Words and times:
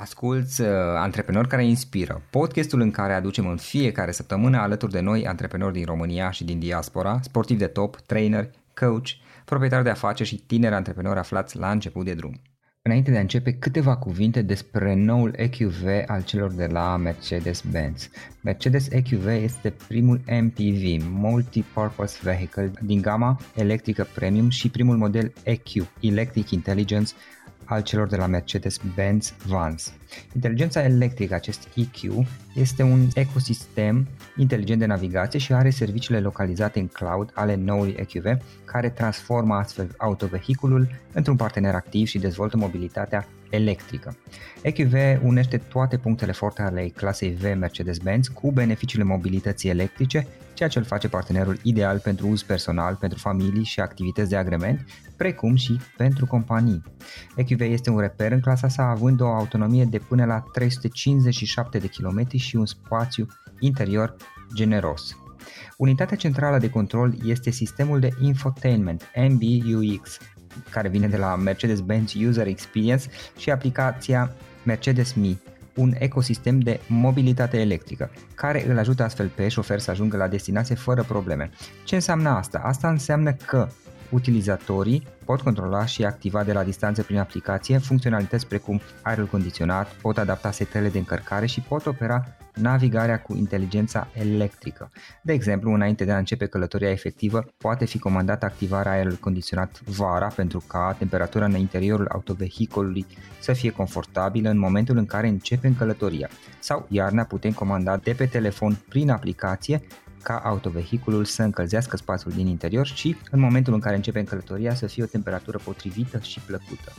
Asculți 0.00 0.60
uh, 0.60 0.68
Antreprenori 0.96 1.48
care 1.48 1.64
inspiră, 1.64 2.22
podcastul 2.30 2.80
în 2.80 2.90
care 2.90 3.12
aducem 3.12 3.46
în 3.46 3.56
fiecare 3.56 4.10
săptămână 4.10 4.58
alături 4.58 4.92
de 4.92 5.00
noi 5.00 5.26
antreprenori 5.26 5.72
din 5.72 5.84
România 5.84 6.30
și 6.30 6.44
din 6.44 6.58
diaspora, 6.58 7.18
sportivi 7.22 7.58
de 7.58 7.66
top, 7.66 7.96
trainer, 7.96 8.50
coach, 8.74 9.08
proprietari 9.44 9.84
de 9.84 9.90
afaceri 9.90 10.28
și 10.28 10.36
tineri 10.36 10.74
antreprenori 10.74 11.18
aflați 11.18 11.56
la 11.56 11.70
început 11.70 12.04
de 12.04 12.14
drum. 12.14 12.40
Înainte 12.82 13.10
de 13.10 13.16
a 13.16 13.20
începe, 13.20 13.52
câteva 13.52 13.96
cuvinte 13.96 14.42
despre 14.42 14.94
noul 14.94 15.32
EQV 15.36 15.84
al 16.06 16.22
celor 16.22 16.52
de 16.52 16.66
la 16.66 16.96
Mercedes-Benz. 16.96 18.08
Mercedes 18.42 18.88
EQV 18.90 19.26
este 19.26 19.74
primul 19.88 20.20
MPV, 20.40 21.04
Multi-Purpose 21.10 22.18
Vehicle, 22.22 22.72
din 22.80 23.00
gama 23.00 23.40
electrică 23.54 24.06
premium 24.14 24.48
și 24.48 24.70
primul 24.70 24.96
model 24.96 25.32
EQ, 25.44 25.68
Electric 26.00 26.50
Intelligence, 26.50 27.12
al 27.70 27.82
celor 27.82 28.08
de 28.08 28.16
la 28.16 28.26
Mercedes-Benz 28.26 29.34
Vans. 29.46 29.92
Inteligența 30.34 30.82
electrică, 30.82 31.34
acest 31.34 31.68
EQ, 31.76 32.26
este 32.54 32.82
un 32.82 33.08
ecosistem 33.14 34.08
inteligent 34.36 34.80
de 34.80 34.86
navigație 34.86 35.38
și 35.38 35.52
are 35.52 35.70
serviciile 35.70 36.20
localizate 36.20 36.78
în 36.78 36.86
cloud 36.86 37.30
ale 37.34 37.54
noului 37.54 37.94
EQV, 37.98 38.36
care 38.64 38.90
transformă 38.90 39.54
astfel 39.54 39.94
autovehiculul 39.96 40.88
într-un 41.12 41.36
partener 41.36 41.74
activ 41.74 42.06
și 42.06 42.18
dezvoltă 42.18 42.56
mobilitatea 42.56 43.28
electrică. 43.50 44.16
EQV 44.62 44.94
unește 45.22 45.56
toate 45.56 45.96
punctele 45.96 46.32
forte 46.32 46.62
ale 46.62 46.88
clasei 46.96 47.30
V 47.30 47.42
Mercedes-Benz 47.42 48.28
cu 48.28 48.52
beneficiile 48.52 49.04
mobilității 49.04 49.70
electrice, 49.70 50.26
ceea 50.60 50.72
ce 50.72 50.78
îl 50.78 50.84
face 50.84 51.08
partenerul 51.08 51.58
ideal 51.62 51.98
pentru 51.98 52.28
uz 52.28 52.42
personal, 52.42 52.94
pentru 52.94 53.18
familii 53.18 53.64
și 53.64 53.80
activități 53.80 54.28
de 54.28 54.36
agrement, 54.36 54.84
precum 55.16 55.54
și 55.54 55.80
pentru 55.96 56.26
companii. 56.26 56.82
EQV 57.36 57.60
este 57.60 57.90
un 57.90 57.98
reper 57.98 58.32
în 58.32 58.40
clasa 58.40 58.68
sa 58.68 58.82
având 58.82 59.20
o 59.20 59.26
autonomie 59.26 59.84
de 59.84 59.98
până 59.98 60.24
la 60.24 60.44
357 60.52 61.78
de 61.78 61.86
km 61.86 62.36
și 62.36 62.56
un 62.56 62.66
spațiu 62.66 63.26
interior 63.58 64.16
generos. 64.54 65.16
Unitatea 65.76 66.16
centrală 66.16 66.58
de 66.58 66.70
control 66.70 67.14
este 67.24 67.50
sistemul 67.50 68.00
de 68.00 68.10
infotainment 68.20 69.10
MBUX, 69.28 70.18
care 70.70 70.88
vine 70.88 71.08
de 71.08 71.16
la 71.16 71.36
Mercedes-Benz 71.36 72.14
User 72.14 72.46
Experience 72.46 73.04
și 73.36 73.50
aplicația 73.50 74.34
Mercedes 74.64 75.12
Me, 75.12 75.36
un 75.80 75.92
ecosistem 75.98 76.58
de 76.58 76.80
mobilitate 76.86 77.60
electrică, 77.60 78.10
care 78.34 78.70
îl 78.70 78.78
ajută 78.78 79.02
astfel 79.02 79.28
pe 79.28 79.48
șofer 79.48 79.78
să 79.78 79.90
ajungă 79.90 80.16
la 80.16 80.28
destinație 80.28 80.74
fără 80.74 81.02
probleme. 81.02 81.50
Ce 81.84 81.94
înseamnă 81.94 82.28
asta? 82.28 82.60
Asta 82.64 82.88
înseamnă 82.88 83.32
că 83.32 83.68
utilizatorii 84.10 85.06
pot 85.24 85.40
controla 85.40 85.86
și 85.86 86.04
activa 86.04 86.44
de 86.44 86.52
la 86.52 86.62
distanță 86.62 87.02
prin 87.02 87.18
aplicație 87.18 87.78
funcționalități 87.78 88.46
precum 88.46 88.80
aerul 89.02 89.26
condiționat, 89.26 89.88
pot 89.88 90.18
adapta 90.18 90.50
setele 90.50 90.88
de 90.88 90.98
încărcare 90.98 91.46
și 91.46 91.60
pot 91.60 91.86
opera 91.86 92.24
navigarea 92.60 93.20
cu 93.20 93.36
inteligența 93.36 94.08
electrică. 94.12 94.90
De 95.22 95.32
exemplu, 95.32 95.72
înainte 95.72 96.04
de 96.04 96.12
a 96.12 96.18
începe 96.18 96.46
călătoria 96.46 96.90
efectivă, 96.90 97.44
poate 97.58 97.84
fi 97.84 97.98
comandată 97.98 98.44
activarea 98.44 98.92
aerului 98.92 99.18
condiționat 99.18 99.80
vara 99.84 100.26
pentru 100.26 100.64
ca 100.66 100.96
temperatura 100.98 101.44
în 101.44 101.54
interiorul 101.54 102.08
autovehiculului 102.12 103.06
să 103.40 103.52
fie 103.52 103.70
confortabilă 103.70 104.48
în 104.48 104.58
momentul 104.58 104.96
în 104.96 105.06
care 105.06 105.28
începem 105.28 105.74
călătoria. 105.74 106.28
Sau 106.58 106.86
iarna 106.88 107.22
putem 107.22 107.52
comanda 107.52 107.96
de 107.96 108.12
pe 108.12 108.26
telefon 108.26 108.78
prin 108.88 109.10
aplicație 109.10 109.82
ca 110.22 110.40
autovehiculul 110.44 111.24
să 111.24 111.42
încălzească 111.42 111.96
spațiul 111.96 112.32
din 112.36 112.46
interior 112.46 112.86
și 112.86 113.16
în 113.30 113.40
momentul 113.40 113.74
în 113.74 113.80
care 113.80 113.96
începem 113.96 114.24
călătoria 114.24 114.74
să 114.74 114.86
fie 114.86 115.02
o 115.02 115.06
temperatură 115.06 115.58
potrivită 115.64 116.18
și 116.18 116.40
plăcută. 116.40 116.92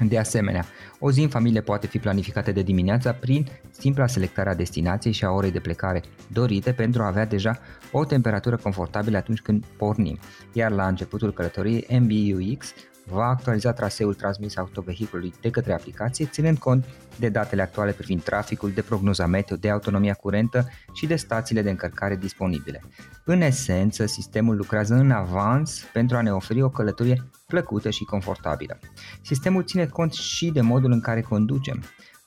De 0.00 0.18
asemenea, 0.18 0.64
o 0.98 1.10
zi 1.10 1.22
în 1.22 1.28
familie 1.28 1.60
poate 1.60 1.86
fi 1.86 1.98
planificată 1.98 2.52
de 2.52 2.62
dimineața 2.62 3.12
prin 3.12 3.46
simpla 3.70 4.06
selectare 4.06 4.48
a 4.48 4.54
destinației 4.54 5.12
și 5.12 5.24
a 5.24 5.30
orei 5.30 5.50
de 5.50 5.60
plecare 5.60 6.02
dorite 6.32 6.72
pentru 6.72 7.02
a 7.02 7.06
avea 7.06 7.26
deja 7.26 7.58
o 7.92 8.04
temperatură 8.04 8.56
confortabilă 8.56 9.16
atunci 9.16 9.40
când 9.40 9.64
pornim. 9.76 10.18
Iar 10.52 10.70
la 10.70 10.86
începutul 10.86 11.32
călătoriei 11.32 11.86
MBUX 12.00 12.74
va 13.04 13.24
actualiza 13.24 13.72
traseul 13.72 14.14
transmis 14.14 14.56
autovehiculului 14.56 15.34
de 15.40 15.50
către 15.50 15.72
aplicație, 15.72 16.26
ținând 16.26 16.58
cont 16.58 16.84
de 17.18 17.28
datele 17.28 17.62
actuale 17.62 17.92
privind 17.92 18.22
traficul, 18.22 18.70
de 18.70 18.82
prognoza 18.82 19.26
meteo, 19.26 19.56
de 19.56 19.70
autonomia 19.70 20.14
curentă 20.14 20.68
și 20.92 21.06
de 21.06 21.16
stațiile 21.16 21.62
de 21.62 21.70
încărcare 21.70 22.16
disponibile. 22.16 22.82
În 23.24 23.40
esență, 23.40 24.06
sistemul 24.06 24.56
lucrează 24.56 24.94
în 24.94 25.10
avans 25.10 25.84
pentru 25.92 26.16
a 26.16 26.20
ne 26.20 26.32
oferi 26.32 26.62
o 26.62 26.68
călătorie 26.68 27.24
plăcută 27.46 27.90
și 27.90 28.04
confortabilă. 28.04 28.78
Sistemul 29.22 29.64
ține 29.64 29.86
cont 29.86 30.12
și 30.12 30.50
de 30.50 30.60
modul 30.60 30.92
în 30.92 31.00
care 31.00 31.20
conducem. 31.20 31.82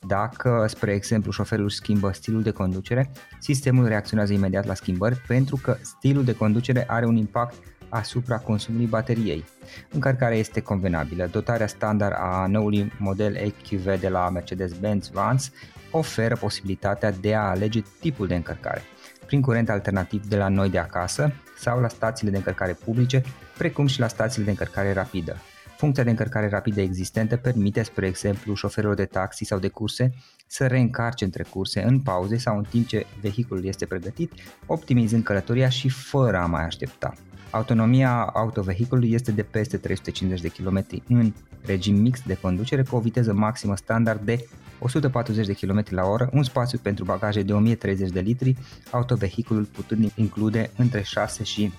Dacă, 0.08 0.66
spre 0.68 0.94
exemplu, 0.94 1.32
șoferul 1.32 1.70
schimbă 1.70 2.12
stilul 2.14 2.42
de 2.42 2.52
conducere, 2.52 3.12
sistemul 3.40 3.88
reacționează 3.88 4.34
imediat 4.34 4.66
la 4.66 4.74
schimbări 4.74 5.22
pentru 5.28 5.60
că 5.64 5.78
stilul 5.82 6.24
de 6.24 6.36
conducere 6.36 6.90
are 6.90 7.06
un 7.06 7.16
impact 7.16 7.56
asupra 7.96 8.38
consumului 8.38 8.86
bateriei. 8.86 9.46
Încărcarea 9.92 10.38
este 10.38 10.60
convenabilă. 10.60 11.26
Dotarea 11.32 11.68
standard 11.68 12.16
a 12.18 12.46
noului 12.48 12.92
model 13.00 13.36
EQV 13.36 14.00
de 14.00 14.10
la 14.10 14.30
Mercedes-Benz 14.30 15.10
Vans 15.14 15.52
oferă 15.92 16.36
posibilitatea 16.36 17.12
de 17.12 17.36
a 17.36 17.50
alege 17.50 17.82
tipul 18.00 18.28
de 18.28 18.36
încărcare 18.36 18.82
prin 19.26 19.42
curent 19.42 19.70
alternativ 19.70 20.26
de 20.26 20.38
la 20.38 20.48
noi 20.48 20.70
de 20.70 20.78
acasă 20.78 21.32
sau 21.58 21.80
la 21.80 21.88
stațiile 21.88 22.32
de 22.32 22.38
încărcare 22.38 22.78
publice, 22.86 23.24
precum 23.58 23.88
și 23.88 24.00
la 24.00 24.08
stațiile 24.08 24.46
de 24.46 24.52
încărcare 24.52 24.94
rapidă. 24.94 25.38
Funcția 25.78 26.04
de 26.04 26.10
încărcare 26.10 26.50
rapidă 26.50 26.82
existentă 26.82 27.38
permite, 27.38 27.84
spre 27.84 28.08
exemplu, 28.08 28.54
șoferilor 28.54 28.96
de 28.96 29.06
taxi 29.06 29.46
sau 29.46 29.60
de 29.60 29.68
curse 29.68 30.14
să 30.48 30.68
reîncarce 30.68 31.24
între 31.24 31.44
curse 31.44 31.84
în 31.84 32.00
pauze 32.00 32.38
sau 32.38 32.58
în 32.58 32.64
timp 32.64 32.88
ce 32.88 33.06
vehiculul 33.22 33.66
este 33.66 33.86
pregătit, 33.86 34.32
optimizând 34.66 35.24
călătoria 35.24 35.70
și 35.70 35.90
fără 35.90 36.38
a 36.38 36.46
mai 36.46 36.64
aștepta. 36.64 37.14
Autonomia 37.50 38.32
autovehiculului 38.34 39.12
este 39.12 39.32
de 39.32 39.44
peste 39.44 39.78
350 39.78 40.42
de 40.42 40.48
km 40.48 40.86
în 41.08 41.34
regim 41.66 41.96
mix 41.96 42.22
de 42.22 42.38
conducere 42.42 42.84
cu 42.84 42.96
o 42.96 43.00
viteză 43.00 43.34
maximă 43.34 43.76
standard 43.76 44.26
de 44.26 44.48
140 44.80 45.46
de 45.46 45.54
km 45.54 45.84
la 45.90 46.04
oră, 46.04 46.30
un 46.34 46.44
spațiu 46.44 46.80
pentru 46.82 47.04
bagaje 47.04 47.42
de 47.42 47.54
1030 47.54 48.10
de 48.10 48.20
litri, 48.20 48.56
autovehiculul 48.92 49.64
putând 49.64 50.12
include 50.16 50.72
între 50.78 51.02
6 51.02 51.44
și 51.44 51.74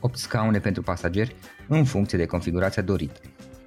8 0.00 0.18
scaune 0.18 0.58
pentru 0.58 0.82
pasageri 0.82 1.36
în 1.68 1.84
funcție 1.84 2.18
de 2.18 2.26
configurația 2.26 2.82
dorită. 2.82 3.20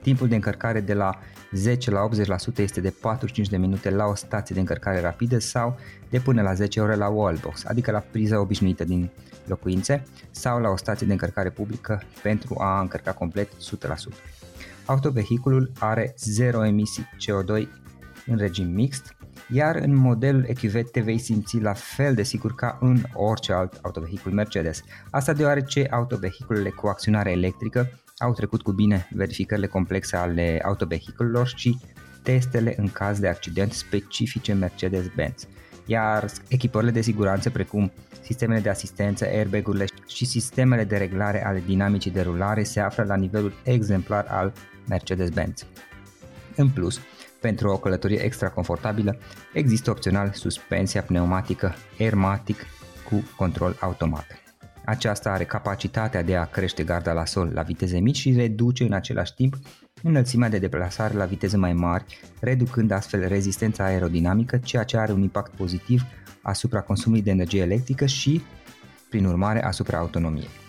Timpul 0.05 0.27
de 0.27 0.35
încărcare 0.35 0.81
de 0.81 0.93
la 0.93 1.19
10 1.51 1.91
la 1.91 2.09
80% 2.53 2.57
este 2.57 2.81
de 2.81 2.89
45 2.89 3.49
de 3.49 3.57
minute 3.57 3.89
la 3.89 4.05
o 4.05 4.15
stație 4.15 4.53
de 4.53 4.59
încărcare 4.61 5.01
rapidă 5.01 5.39
sau 5.39 5.77
de 6.09 6.19
până 6.19 6.41
la 6.41 6.53
10 6.53 6.81
ore 6.81 6.95
la 6.95 7.07
wallbox, 7.07 7.65
adică 7.65 7.91
la 7.91 7.99
priza 8.11 8.39
obișnuită 8.39 8.83
din 8.83 9.09
locuințe 9.45 10.03
sau 10.31 10.59
la 10.59 10.69
o 10.69 10.77
stație 10.77 11.05
de 11.07 11.11
încărcare 11.11 11.49
publică 11.49 12.01
pentru 12.21 12.55
a 12.59 12.79
încărca 12.81 13.11
complet 13.11 13.47
100%. 13.47 13.53
Autovehiculul 14.85 15.71
are 15.79 16.13
0 16.17 16.65
emisii 16.65 17.03
CO2 17.03 17.67
în 18.25 18.37
regim 18.37 18.67
mixt, 18.67 19.15
iar 19.51 19.75
în 19.75 19.95
modelul 19.95 20.45
EQV 20.47 20.89
te 20.91 20.99
vei 20.99 21.17
simți 21.17 21.59
la 21.59 21.73
fel 21.73 22.13
de 22.13 22.23
sigur 22.23 22.55
ca 22.55 22.77
în 22.81 23.03
orice 23.13 23.53
alt 23.53 23.79
autovehicul 23.81 24.31
Mercedes. 24.31 24.83
Asta 25.09 25.33
deoarece 25.33 25.87
autovehiculele 25.91 26.69
cu 26.69 26.87
acționare 26.87 27.31
electrică 27.31 27.89
au 28.17 28.33
trecut 28.33 28.61
cu 28.61 28.71
bine 28.71 29.07
verificările 29.11 29.67
complexe 29.67 30.15
ale 30.15 30.61
autovehiculelor 30.65 31.47
și 31.55 31.79
testele 32.23 32.75
în 32.77 32.89
caz 32.89 33.19
de 33.19 33.27
accident 33.27 33.71
specifice 33.71 34.53
Mercedes-Benz. 34.53 35.47
Iar 35.85 36.25
echipările 36.47 36.91
de 36.91 37.01
siguranță 37.01 37.49
precum 37.49 37.91
sistemele 38.21 38.59
de 38.59 38.69
asistență, 38.69 39.25
airbag-urile 39.25 39.85
și 40.07 40.25
sistemele 40.25 40.83
de 40.83 40.97
reglare 40.97 41.45
ale 41.45 41.63
dinamicii 41.65 42.11
de 42.11 42.21
rulare 42.21 42.63
se 42.63 42.79
află 42.79 43.03
la 43.03 43.15
nivelul 43.15 43.53
exemplar 43.63 44.25
al 44.29 44.53
Mercedes-Benz. 44.87 45.65
În 46.55 46.69
plus, 46.69 46.99
pentru 47.41 47.69
o 47.69 47.77
călătorie 47.77 48.23
extra 48.23 48.49
confortabilă, 48.49 49.17
există 49.53 49.89
opțional 49.89 50.31
suspensia 50.33 51.01
pneumatică 51.01 51.75
Airmatic 51.99 52.65
cu 53.09 53.23
control 53.35 53.77
automat. 53.79 54.44
Aceasta 54.85 55.31
are 55.31 55.43
capacitatea 55.43 56.23
de 56.23 56.35
a 56.35 56.45
crește 56.45 56.83
garda 56.83 57.13
la 57.13 57.25
sol 57.25 57.51
la 57.53 57.61
viteze 57.61 57.99
mici 57.99 58.17
și 58.17 58.33
reduce 58.33 58.83
în 58.83 58.93
același 58.93 59.33
timp 59.33 59.57
înălțimea 60.03 60.49
de 60.49 60.59
deplasare 60.59 61.13
la 61.13 61.25
viteze 61.25 61.57
mai 61.57 61.73
mari, 61.73 62.19
reducând 62.39 62.91
astfel 62.91 63.27
rezistența 63.27 63.83
aerodinamică, 63.83 64.57
ceea 64.57 64.83
ce 64.83 64.97
are 64.97 65.11
un 65.11 65.21
impact 65.21 65.55
pozitiv 65.55 66.03
asupra 66.41 66.81
consumului 66.81 67.23
de 67.23 67.29
energie 67.29 67.61
electrică 67.61 68.05
și, 68.05 68.41
prin 69.09 69.25
urmare, 69.25 69.63
asupra 69.63 69.97
autonomiei. 69.97 70.64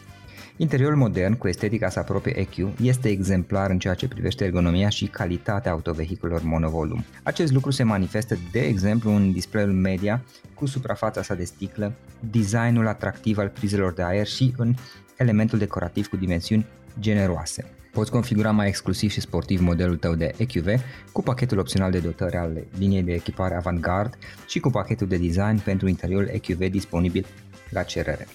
Interiorul 0.59 0.97
modern, 0.97 1.35
cu 1.35 1.49
estetica 1.49 1.89
sa 1.89 2.03
proprie 2.03 2.39
EQ, 2.39 2.81
este 2.83 3.09
exemplar 3.09 3.71
în 3.71 3.79
ceea 3.79 3.95
ce 3.95 4.09
privește 4.09 4.45
ergonomia 4.45 4.89
și 4.89 5.07
calitatea 5.07 5.73
autovehiculelor 5.73 6.43
monovolum. 6.43 7.05
Acest 7.23 7.53
lucru 7.53 7.71
se 7.71 7.83
manifestă, 7.83 8.37
de 8.53 8.61
exemplu, 8.61 9.11
în 9.11 9.33
display-ul 9.33 9.73
media 9.73 10.23
cu 10.55 10.67
suprafața 10.67 11.23
sa 11.23 11.35
de 11.35 11.45
sticlă, 11.45 11.93
designul 12.31 12.87
atractiv 12.87 13.39
al 13.39 13.49
prizelor 13.49 13.93
de 13.93 14.03
aer 14.03 14.27
și 14.27 14.55
în 14.57 14.75
elementul 15.17 15.59
decorativ 15.59 16.07
cu 16.07 16.17
dimensiuni 16.17 16.67
generoase. 17.01 17.65
Poți 17.93 18.11
configura 18.11 18.51
mai 18.51 18.69
exclusiv 18.69 19.11
și 19.11 19.21
sportiv 19.21 19.61
modelul 19.61 19.97
tău 19.97 20.15
de 20.15 20.35
EQV 20.37 20.67
cu 21.13 21.23
pachetul 21.23 21.59
opțional 21.59 21.91
de 21.91 21.99
dotări 21.99 22.37
al 22.37 22.65
liniei 22.79 23.03
de 23.03 23.13
echipare 23.13 23.55
Avantgard 23.55 24.15
și 24.47 24.61
cu 24.61 24.71
pachetul 24.71 25.07
de 25.07 25.17
design 25.17 25.59
pentru 25.65 25.89
interiorul 25.89 26.29
EQV 26.33 26.71
disponibil 26.71 27.27
la 27.71 27.83
cerere. 27.83 28.27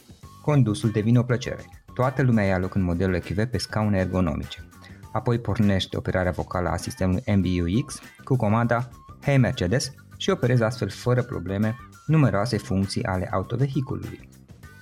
Condusul 0.42 0.90
devine 0.90 1.20
o 1.20 1.24
plăcere. 1.24 1.66
Toată 1.94 2.22
lumea 2.22 2.46
ia 2.46 2.58
loc 2.58 2.76
în 2.76 2.82
modelul 2.82 3.16
EQV 3.16 3.44
pe 3.46 3.58
scaune 3.58 3.98
ergonomice. 3.98 4.64
Apoi 5.12 5.40
pornește 5.40 5.98
operarea 5.98 6.32
vocală 6.32 6.70
a 6.70 6.78
sistemului 6.78 7.24
MBUX 7.36 8.00
cu 8.24 8.36
comanda 8.36 8.90
Hey 9.22 9.38
Mercedes 9.38 9.92
și 10.18 10.30
operezi 10.30 10.64
astfel 10.64 10.90
fără 10.90 11.24
probleme 11.24 11.76
numeroase 12.06 12.58
funcții 12.58 13.04
ale 13.04 13.30
autovehiculului. 13.32 14.30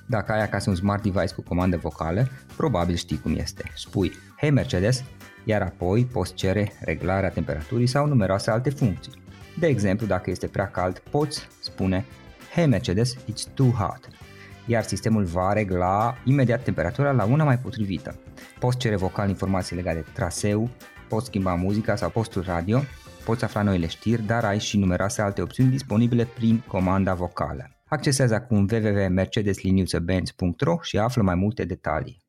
Dacă 0.07 0.31
ai 0.31 0.41
acasă 0.41 0.69
un 0.69 0.75
smart 0.75 1.03
device 1.03 1.33
cu 1.33 1.41
comandă 1.41 1.77
vocală, 1.77 2.27
probabil 2.55 2.95
știi 2.95 3.19
cum 3.19 3.35
este. 3.35 3.71
Spui 3.75 4.11
Hey 4.37 4.49
Mercedes, 4.49 5.03
iar 5.43 5.61
apoi 5.61 6.05
poți 6.05 6.33
cere 6.33 6.71
reglarea 6.79 7.29
temperaturii 7.29 7.87
sau 7.87 8.07
numeroase 8.07 8.51
alte 8.51 8.69
funcții. 8.69 9.21
De 9.59 9.67
exemplu, 9.67 10.05
dacă 10.07 10.29
este 10.29 10.47
prea 10.47 10.67
cald, 10.67 10.99
poți 11.11 11.47
spune 11.61 12.05
Hey 12.53 12.67
Mercedes, 12.67 13.15
it's 13.15 13.53
too 13.53 13.69
hot 13.69 14.18
iar 14.65 14.83
sistemul 14.83 15.23
va 15.23 15.53
regla 15.53 16.17
imediat 16.23 16.63
temperatura 16.63 17.11
la 17.11 17.23
una 17.23 17.43
mai 17.43 17.57
potrivită. 17.57 18.19
Poți 18.59 18.77
cere 18.77 18.95
vocal 18.95 19.29
informații 19.29 19.75
legate 19.75 19.97
de 19.97 20.05
traseu, 20.13 20.69
poți 21.07 21.25
schimba 21.25 21.55
muzica 21.55 21.95
sau 21.95 22.09
postul 22.09 22.43
radio, 22.45 22.81
poți 23.25 23.43
afla 23.43 23.61
noile 23.61 23.87
știri, 23.87 24.21
dar 24.21 24.43
ai 24.43 24.59
și 24.59 24.77
numeroase 24.77 25.21
alte 25.21 25.41
opțiuni 25.41 25.69
disponibile 25.69 26.25
prin 26.25 26.63
comanda 26.67 27.13
vocală. 27.13 27.69
Accesează 27.85 28.33
acum 28.33 28.67
www.mercedesliniuțebenz.ro 28.71 30.77
și 30.81 30.97
află 30.97 31.21
mai 31.21 31.35
multe 31.35 31.65
detalii. 31.65 32.27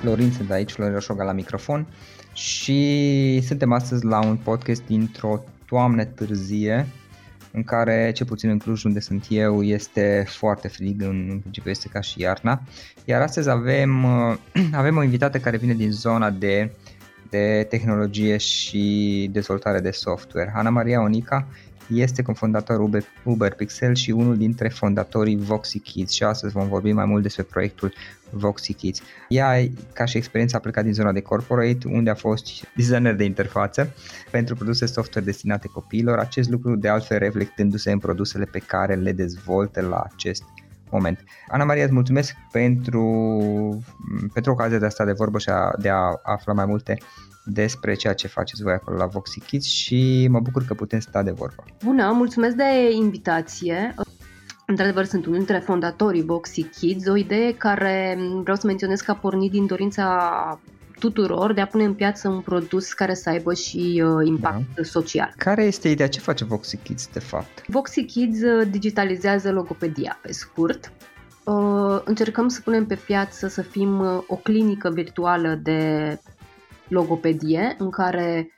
Florin 0.00 0.32
sunt 0.32 0.50
aici, 0.50 0.70
Florin 0.70 0.92
Roșoga 0.92 1.24
la 1.24 1.32
microfon 1.32 1.86
și 2.32 3.40
suntem 3.46 3.72
astăzi 3.72 4.04
la 4.04 4.24
un 4.24 4.36
podcast 4.36 4.86
dintr-o 4.86 5.44
toamnă 5.66 6.04
târzie 6.04 6.86
în 7.56 7.64
care, 7.64 8.12
ce 8.14 8.24
puțin 8.24 8.50
în 8.50 8.58
Cluj, 8.58 8.84
unde 8.84 9.00
sunt 9.00 9.26
eu, 9.28 9.62
este 9.62 10.24
foarte 10.28 10.68
frig, 10.68 11.02
în 11.02 11.38
principiu 11.40 11.70
este 11.70 11.88
ca 11.88 12.00
și 12.00 12.20
iarna. 12.20 12.62
Iar 13.04 13.22
astăzi 13.22 13.50
avem, 13.50 14.04
avem 14.72 14.96
o 14.96 15.02
invitată 15.02 15.38
care 15.38 15.56
vine 15.56 15.74
din 15.74 15.90
zona 15.90 16.30
de, 16.30 16.70
de 17.30 17.66
tehnologie 17.68 18.36
și 18.36 19.28
dezvoltare 19.32 19.80
de 19.80 19.90
software. 19.90 20.52
Ana 20.54 20.70
Maria 20.70 21.02
Onica 21.02 21.46
este 21.88 22.22
cofondator 22.22 22.80
Uber, 22.80 23.02
Uber 23.24 23.54
Pixel 23.54 23.94
și 23.94 24.10
unul 24.10 24.36
dintre 24.36 24.68
fondatorii 24.68 25.36
Voxy 25.36 25.78
Kids 25.78 26.12
și 26.12 26.22
astăzi 26.22 26.52
vom 26.52 26.68
vorbi 26.68 26.92
mai 26.92 27.04
mult 27.04 27.22
despre 27.22 27.42
proiectul 27.42 27.92
Voxy 28.30 28.72
Kids. 28.72 29.00
Ea, 29.28 29.68
ca 29.92 30.04
și 30.04 30.16
experiență, 30.16 30.56
a 30.56 30.60
plecat 30.60 30.84
din 30.84 30.92
zona 30.92 31.12
de 31.12 31.20
corporate, 31.20 31.78
unde 31.88 32.10
a 32.10 32.14
fost 32.14 32.46
designer 32.76 33.14
de 33.14 33.24
interfață 33.24 33.94
pentru 34.30 34.54
produse 34.54 34.86
software 34.86 35.26
destinate 35.26 35.68
copiilor, 35.68 36.18
acest 36.18 36.48
lucru 36.48 36.76
de 36.76 36.88
altfel 36.88 37.18
reflectându-se 37.18 37.90
în 37.90 37.98
produsele 37.98 38.44
pe 38.44 38.58
care 38.58 38.94
le 38.94 39.12
dezvoltă 39.12 39.80
la 39.80 40.06
acest 40.12 40.42
moment. 40.90 41.24
Ana 41.48 41.64
Maria, 41.64 41.84
îți 41.84 41.92
mulțumesc 41.92 42.34
pentru, 42.52 43.02
pentru 44.32 44.52
ocazia 44.52 44.78
de 44.78 44.86
a 44.86 44.88
sta 44.88 45.04
de 45.04 45.12
vorbă 45.12 45.38
și 45.38 45.48
a, 45.48 45.70
de 45.78 45.88
a 45.88 46.20
afla 46.22 46.52
mai 46.52 46.66
multe 46.66 46.98
despre 47.44 47.94
ceea 47.94 48.14
ce 48.14 48.26
faceți 48.28 48.62
voi 48.62 48.72
acolo 48.72 48.96
la 48.96 49.06
Voxy 49.06 49.40
Kids 49.40 49.66
și 49.66 50.26
mă 50.30 50.40
bucur 50.40 50.64
că 50.64 50.74
putem 50.74 51.00
sta 51.00 51.22
de 51.22 51.30
vorbă. 51.30 51.64
Bună, 51.84 52.12
mulțumesc 52.12 52.54
de 52.54 52.92
invitație. 52.92 53.94
Într-adevăr, 54.66 55.04
sunt 55.04 55.24
unul 55.26 55.38
dintre 55.38 55.58
fondatorii 55.58 56.24
Voxy 56.24 56.62
Kids, 56.62 57.06
o 57.06 57.16
idee 57.16 57.54
care 57.54 58.18
vreau 58.42 58.56
să 58.56 58.66
menționez 58.66 59.00
că 59.00 59.10
a 59.10 59.14
pornit 59.14 59.50
din 59.50 59.66
dorința 59.66 60.60
tuturor 60.98 61.52
de 61.52 61.60
a 61.60 61.66
pune 61.66 61.84
în 61.84 61.94
piață 61.94 62.28
un 62.28 62.40
produs 62.40 62.92
care 62.92 63.14
să 63.14 63.28
aibă 63.28 63.54
și 63.54 64.02
uh, 64.04 64.26
impact 64.26 64.74
da. 64.74 64.82
social. 64.82 65.32
Care 65.36 65.64
este 65.64 65.88
ideea? 65.88 66.08
Ce 66.08 66.20
face 66.20 66.44
Voxy 66.44 66.76
Kids 66.76 67.08
de 67.12 67.18
fapt? 67.18 67.62
Voxy 67.66 68.04
Kids 68.04 68.40
uh, 68.40 68.68
digitalizează 68.70 69.52
logopedia, 69.52 70.18
pe 70.22 70.32
scurt. 70.32 70.92
Uh, 71.44 72.00
încercăm 72.04 72.48
să 72.48 72.60
punem 72.60 72.86
pe 72.86 72.94
piață 72.94 73.48
să 73.48 73.62
fim 73.62 74.00
uh, 74.00 74.22
o 74.26 74.36
clinică 74.36 74.90
virtuală 74.90 75.60
de 75.62 76.18
logopedie 76.88 77.74
în 77.78 77.90
care 77.90 78.50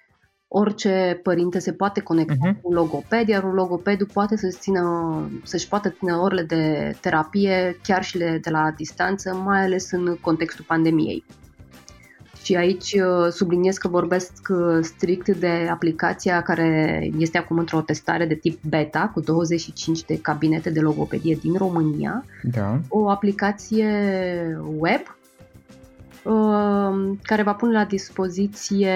orice 0.49 1.21
părinte 1.23 1.59
se 1.59 1.73
poate 1.73 2.01
conecta 2.01 2.53
uh-huh. 2.53 2.61
cu 2.63 2.73
logoped, 2.73 3.29
iar 3.29 3.45
un 3.45 3.53
logopedul 3.53 4.09
poate 4.13 4.37
să 4.37 4.57
țină, 4.59 4.83
să-și 5.43 5.69
poată 5.69 5.91
ține 5.91 6.13
orele 6.13 6.43
de 6.43 6.95
terapie 7.01 7.79
chiar 7.83 8.05
și 8.05 8.19
de 8.19 8.51
la 8.51 8.71
distanță, 8.77 9.35
mai 9.35 9.65
ales 9.65 9.91
în 9.91 10.17
contextul 10.21 10.65
pandemiei. 10.69 11.25
Și 12.49 12.57
aici 12.57 12.93
uh, 12.93 13.31
subliniez 13.31 13.77
că 13.77 13.89
vorbesc 13.89 14.33
uh, 14.49 14.79
strict 14.81 15.29
de 15.29 15.69
aplicația 15.71 16.43
care 16.43 17.11
este 17.19 17.39
acum 17.39 17.59
într-o 17.59 17.81
testare 17.81 18.27
de 18.27 18.35
tip 18.35 18.63
beta 18.63 19.11
cu 19.15 19.21
25 19.21 20.05
de 20.05 20.21
cabinete 20.21 20.71
de 20.71 20.81
logopedie 20.81 21.39
din 21.41 21.55
România. 21.57 22.25
Da. 22.43 22.81
O 22.89 23.11
aplicație 23.11 23.87
web 24.77 25.01
uh, 26.25 27.17
care 27.23 27.43
va 27.43 27.53
pune 27.53 27.73
la 27.73 27.85
dispoziție 27.85 28.93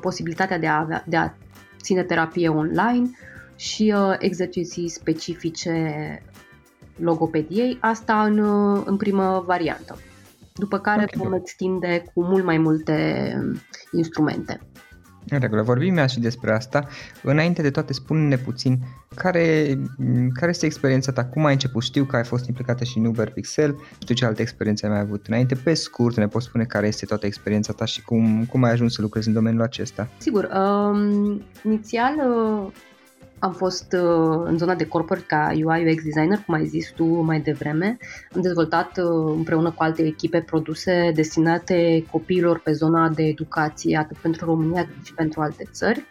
posibilitatea 0.00 0.58
de 0.58 0.66
a, 0.66 0.78
avea, 0.78 1.04
de 1.06 1.16
a 1.16 1.32
ține 1.80 2.02
terapie 2.02 2.48
online 2.48 3.10
și 3.56 3.94
exerciții 4.18 4.88
specifice 4.88 6.22
logopediei, 6.96 7.78
asta 7.80 8.22
în, 8.22 8.38
în 8.84 8.96
primă 8.96 9.42
variantă 9.46 9.96
după 10.60 10.78
care 10.78 11.02
okay. 11.02 11.28
vom 11.28 11.32
extinde 11.32 12.02
cu 12.14 12.24
mult 12.24 12.44
mai 12.44 12.58
multe 12.58 13.32
instrumente. 13.92 14.60
În 15.28 15.38
regulă, 15.38 15.62
vorbim 15.62 16.06
și 16.06 16.20
despre 16.20 16.52
asta. 16.52 16.86
Înainte 17.22 17.62
de 17.62 17.70
toate, 17.70 17.92
spune-ne 17.92 18.36
puțin 18.36 18.78
care, 19.14 19.78
care 20.32 20.50
este 20.50 20.66
experiența 20.66 21.12
ta, 21.12 21.24
cum 21.24 21.44
ai 21.44 21.52
început? 21.52 21.82
Știu 21.82 22.04
că 22.04 22.16
ai 22.16 22.24
fost 22.24 22.46
implicată 22.46 22.84
și 22.84 22.98
în 22.98 23.04
Uber 23.04 23.30
Pixel, 23.30 23.76
știu 23.98 24.14
ce 24.14 24.24
alte 24.24 24.42
experiențe 24.42 24.86
ai 24.86 24.92
mai 24.92 25.00
avut 25.00 25.26
înainte. 25.26 25.54
Pe 25.54 25.74
scurt, 25.74 26.16
ne 26.16 26.28
poți 26.28 26.46
spune 26.46 26.64
care 26.64 26.86
este 26.86 27.06
toată 27.06 27.26
experiența 27.26 27.72
ta 27.72 27.84
și 27.84 28.02
cum, 28.02 28.44
cum 28.44 28.62
ai 28.62 28.70
ajuns 28.70 28.94
să 28.94 29.02
lucrezi 29.02 29.28
în 29.28 29.34
domeniul 29.34 29.62
acesta? 29.62 30.08
Sigur, 30.18 30.48
um, 30.54 31.42
inițial 31.64 32.14
uh, 32.16 32.72
am 33.40 33.52
fost 33.52 33.92
uh, 33.92 34.42
în 34.44 34.58
zona 34.58 34.74
de 34.74 34.86
corporate 34.86 35.26
ca 35.26 35.50
UI 35.52 35.92
UX 35.92 36.02
designer, 36.02 36.42
cum 36.46 36.54
ai 36.54 36.66
zis 36.66 36.90
tu 36.90 37.04
mai 37.04 37.40
devreme. 37.40 37.96
Am 38.34 38.40
dezvoltat 38.40 38.98
uh, 38.98 39.32
împreună 39.36 39.70
cu 39.70 39.82
alte 39.82 40.02
echipe 40.02 40.40
produse 40.40 41.12
destinate 41.14 42.04
copiilor 42.10 42.58
pe 42.58 42.72
zona 42.72 43.08
de 43.08 43.22
educație, 43.22 43.96
atât 43.96 44.16
pentru 44.16 44.44
România 44.44 44.84
cât 44.84 45.04
și 45.04 45.14
pentru 45.14 45.40
alte 45.40 45.64
țări. 45.72 46.06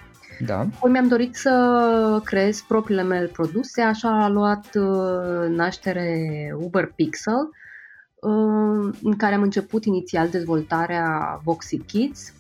Da. 0.46 0.60
Apoi 0.60 0.92
mi-am 0.92 1.08
dorit 1.08 1.36
să 1.36 2.22
creez 2.24 2.62
propriile 2.68 3.04
mele 3.04 3.28
produse, 3.28 3.82
așa 3.82 4.24
a 4.24 4.30
luat 4.30 4.70
uh, 4.76 5.48
naștere 5.50 6.18
Uber 6.60 6.92
Pixel, 6.96 7.50
în 9.02 9.16
care 9.18 9.36
am 9.36 9.42
început 9.42 9.86
inițial 9.86 10.30
dezvoltarea 10.30 11.40
Voxy 11.44 11.78
Kids, 11.78 12.34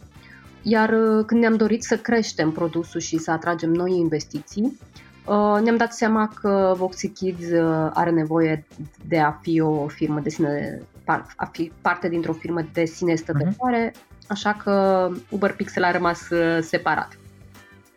iar 0.61 0.89
uh, 0.89 1.25
când 1.25 1.41
ne-am 1.41 1.55
dorit 1.55 1.83
să 1.83 1.97
creștem 1.97 2.51
produsul 2.51 2.99
și 2.99 3.17
să 3.17 3.31
atragem 3.31 3.69
noi 3.69 3.91
investiții, 3.91 4.79
uh, 5.25 5.61
ne-am 5.61 5.77
dat 5.77 5.93
seama 5.93 6.33
că 6.41 6.73
Voxy 6.77 7.09
Kids 7.09 7.45
uh, 7.45 7.89
are 7.93 8.11
nevoie 8.11 8.65
de 9.07 9.19
a 9.19 9.31
fi 9.31 9.59
o 9.59 9.87
firmă 9.87 10.19
de 10.19 10.29
sine, 10.29 10.81
a 11.35 11.45
fi 11.45 11.71
parte 11.81 12.09
dintr-o 12.09 12.33
firmă 12.33 12.61
de 12.73 12.85
sine 12.85 13.15
stătătoare, 13.15 13.91
uh-huh. 13.91 14.27
așa 14.27 14.53
că 14.53 15.07
Uber 15.29 15.53
Pixel 15.53 15.83
a 15.83 15.91
rămas 15.91 16.27
separat 16.61 17.17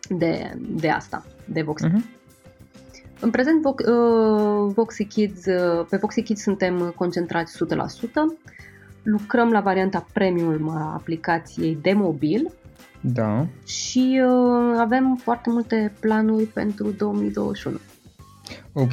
de, 0.09 0.57
de 0.59 0.89
asta, 0.89 1.25
de 1.45 1.61
Voxy. 1.61 1.87
Uh-huh. 1.87 2.21
În 3.19 3.29
prezent, 3.29 3.61
Voxy 4.73 5.05
Kids, 5.05 5.43
pe 5.89 5.97
Voxy 5.97 6.21
Kids 6.21 6.41
suntem 6.41 6.93
concentrați 6.95 7.57
100%. 7.57 7.77
Lucrăm 9.03 9.51
la 9.51 9.61
varianta 9.61 10.05
premium 10.13 10.69
a 10.69 10.93
aplicației 10.93 11.77
de 11.81 11.93
mobil. 11.93 12.51
Da. 13.01 13.47
Și 13.65 14.21
uh, 14.25 14.75
avem 14.77 15.19
foarte 15.23 15.49
multe 15.49 15.93
planuri 15.99 16.45
pentru 16.45 16.91
2021. 16.91 17.77
Ok, 18.73 18.91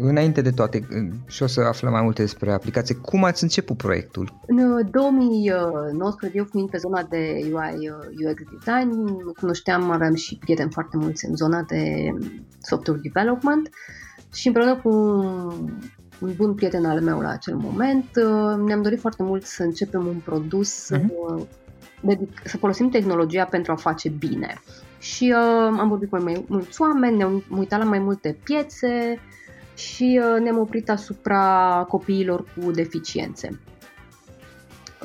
Înainte 0.00 0.40
de 0.40 0.50
toate, 0.50 0.86
și 1.26 1.42
o 1.42 1.46
să 1.46 1.60
aflăm 1.60 1.92
mai 1.92 2.02
multe 2.02 2.22
despre 2.22 2.52
aplicație, 2.52 2.94
cum 2.94 3.24
ați 3.24 3.42
început 3.42 3.76
proiectul? 3.76 4.40
În 4.46 4.90
2019, 4.90 6.38
eu 6.38 6.44
fiind 6.44 6.70
pe 6.70 6.76
zona 6.76 7.02
de 7.02 7.40
UI 7.52 7.90
UX 8.28 8.42
design, 8.50 9.16
cunoșteam, 9.40 9.90
aveam 9.90 10.14
și 10.14 10.38
prieteni 10.38 10.72
foarte 10.72 10.96
mulți 10.96 11.26
în 11.26 11.36
zona 11.36 11.62
de 11.62 12.10
software 12.62 13.00
development 13.02 13.70
și 14.32 14.46
împreună 14.46 14.76
cu 14.76 14.90
un 16.20 16.32
bun 16.36 16.54
prieten 16.54 16.84
al 16.84 17.00
meu 17.00 17.20
la 17.20 17.28
acel 17.28 17.54
moment, 17.54 18.06
ne-am 18.66 18.82
dorit 18.82 19.00
foarte 19.00 19.22
mult 19.22 19.44
să 19.44 19.62
începem 19.62 20.06
un 20.06 20.20
produs, 20.24 20.88
uh-huh. 20.92 21.48
dedic, 22.00 22.40
să 22.44 22.56
folosim 22.56 22.88
tehnologia 22.88 23.44
pentru 23.44 23.72
a 23.72 23.76
face 23.76 24.08
bine 24.08 24.54
și 24.98 25.34
uh, 25.36 25.76
am 25.78 25.88
vorbit 25.88 26.10
cu 26.10 26.22
mai 26.22 26.44
mulți 26.48 26.80
oameni, 26.80 27.16
ne-am 27.16 27.42
uitat 27.56 27.78
la 27.78 27.84
mai 27.84 27.98
multe 27.98 28.38
piețe 28.44 29.20
și 29.74 30.20
uh, 30.22 30.40
ne-am 30.42 30.58
oprit 30.58 30.90
asupra 30.90 31.84
copiilor 31.88 32.44
cu 32.44 32.70
deficiențe. 32.70 33.60